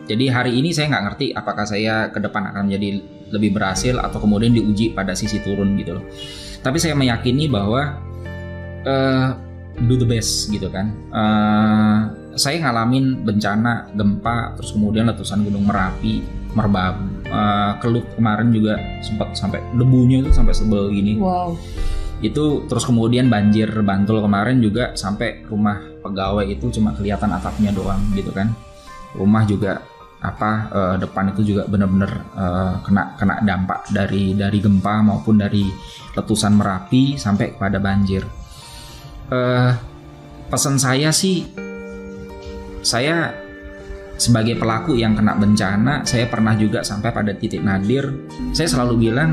[0.05, 3.01] Jadi hari ini saya nggak ngerti apakah saya ke depan akan menjadi
[3.32, 6.05] lebih berhasil atau kemudian diuji pada sisi turun gitu loh.
[6.61, 7.97] Tapi saya meyakini bahwa
[8.87, 9.35] uh,
[9.82, 10.95] do the best gitu kan.
[11.11, 11.99] Uh,
[12.35, 16.22] saya ngalamin bencana, gempa, terus kemudian letusan gunung Merapi,
[16.55, 21.18] Merbabu, uh, Kelut kemarin juga sempat sampai debunya itu sampai sebel gini.
[21.18, 21.59] Wow.
[22.22, 28.03] Itu terus kemudian banjir Bantul kemarin juga sampai rumah pegawai itu cuma kelihatan atapnya doang
[28.14, 28.51] gitu kan.
[29.14, 29.82] Rumah juga
[30.24, 35.68] apa uh, depan itu juga benar-benar uh, kena kena dampak dari dari gempa maupun dari
[36.16, 38.24] letusan Merapi sampai kepada banjir
[39.35, 39.70] uh,
[40.49, 41.43] pesan saya sih
[42.85, 43.32] saya
[44.14, 48.07] sebagai pelaku yang kena bencana saya pernah juga sampai pada titik nadir.
[48.55, 49.30] Saya selalu bilang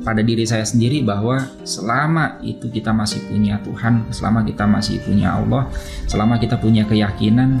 [0.00, 1.36] pada diri saya sendiri bahwa
[1.68, 5.68] selama itu kita masih punya Tuhan selama kita masih punya Allah
[6.08, 7.60] selama kita punya keyakinan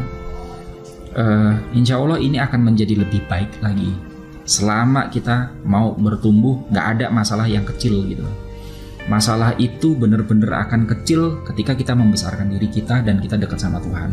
[1.12, 3.92] uh, insya Allah ini akan menjadi lebih baik lagi.
[4.48, 8.24] Selama kita mau bertumbuh nggak ada masalah yang kecil gitu
[9.08, 14.12] masalah itu benar-benar akan kecil ketika kita membesarkan diri kita dan kita dekat sama Tuhan.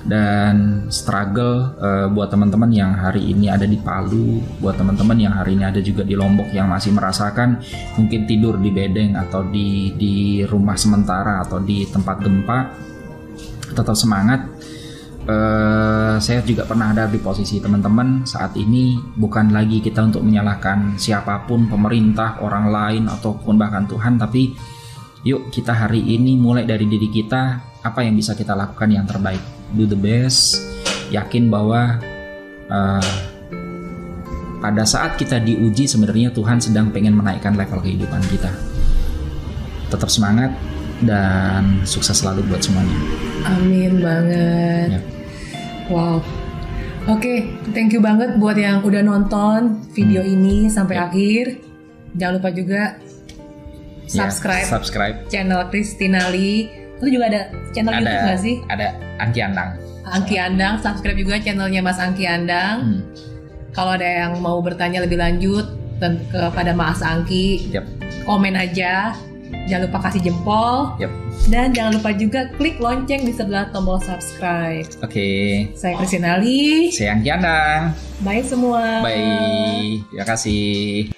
[0.00, 5.60] Dan struggle uh, buat teman-teman yang hari ini ada di Palu, buat teman-teman yang hari
[5.60, 7.60] ini ada juga di Lombok yang masih merasakan
[8.00, 12.58] mungkin tidur di bedeng atau di di rumah sementara atau di tempat gempa,
[13.76, 14.59] tetap semangat
[15.30, 20.98] Uh, saya juga pernah ada di posisi teman-teman saat ini bukan lagi kita untuk menyalahkan
[20.98, 24.50] siapa pun pemerintah orang lain ataupun bahkan Tuhan tapi
[25.22, 29.38] yuk kita hari ini mulai dari diri kita apa yang bisa kita lakukan yang terbaik
[29.78, 30.58] do the best
[31.14, 32.02] yakin bahwa
[32.66, 33.12] uh,
[34.58, 38.50] pada saat kita diuji sebenarnya Tuhan sedang pengen menaikkan level kehidupan kita
[39.94, 40.50] tetap semangat
[41.00, 42.98] dan sukses selalu buat semuanya.
[43.48, 45.00] Amin banget.
[45.00, 45.19] Ya.
[45.90, 46.22] Wow.
[47.10, 47.38] Oke, okay,
[47.74, 51.10] thank you banget buat yang udah nonton video ini sampai ya.
[51.10, 51.58] akhir.
[52.14, 52.82] Jangan lupa juga
[54.06, 55.16] subscribe, ya, subscribe.
[55.26, 56.70] channel Christina Lee.
[57.02, 57.40] Itu juga ada
[57.74, 58.56] channel ada, YouTube gak sih?
[58.70, 58.86] Ada
[59.18, 59.70] Angki Andang.
[60.06, 62.76] Angki Andang, subscribe juga channelnya Mas Angki Andang.
[62.86, 63.00] Hmm.
[63.74, 65.66] Kalau ada yang mau bertanya lebih lanjut
[65.98, 67.82] dan kepada Mas Angki, yep.
[68.22, 69.18] komen aja
[69.70, 70.76] Jangan lupa kasih jempol.
[70.98, 71.12] Yep.
[71.50, 74.86] Dan jangan lupa juga klik lonceng di sebelah tombol subscribe.
[75.00, 75.10] Oke.
[75.10, 75.44] Okay.
[75.78, 76.90] Saya Christian Ali.
[76.90, 77.90] Saya Angkiana.
[78.22, 79.02] Bye semua.
[79.02, 80.02] Bye.
[80.10, 81.10] Terima kasih.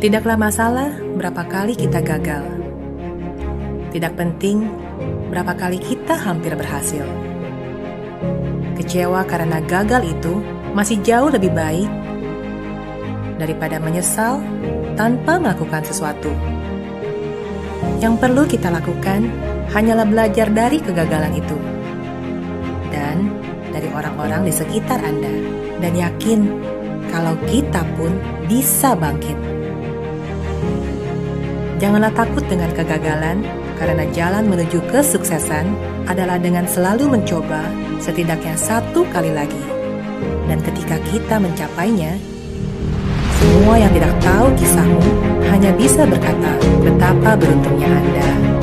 [0.00, 2.44] Tidaklah masalah berapa kali kita gagal.
[3.92, 4.68] Tidak penting
[5.32, 7.04] berapa kali kita hampir berhasil.
[8.76, 10.44] Kecewa karena gagal itu
[10.76, 11.88] masih jauh lebih baik
[13.40, 14.40] daripada menyesal
[14.96, 16.32] tanpa melakukan sesuatu.
[18.02, 19.26] Yang perlu kita lakukan
[19.72, 21.58] hanyalah belajar dari kegagalan itu
[22.92, 23.28] dan
[23.74, 25.32] dari orang-orang di sekitar Anda,
[25.84, 26.40] dan yakin
[27.12, 28.12] kalau kita pun
[28.48, 29.36] bisa bangkit.
[31.76, 33.44] Janganlah takut dengan kegagalan,
[33.76, 35.68] karena jalan menuju kesuksesan
[36.08, 37.68] adalah dengan selalu mencoba
[38.00, 39.60] setidaknya satu kali lagi.
[40.48, 42.16] Dan ketika kita mencapainya,
[43.46, 45.06] semua yang tidak tahu kisahmu
[45.46, 46.52] hanya bisa berkata
[46.82, 48.55] betapa beruntungnya Anda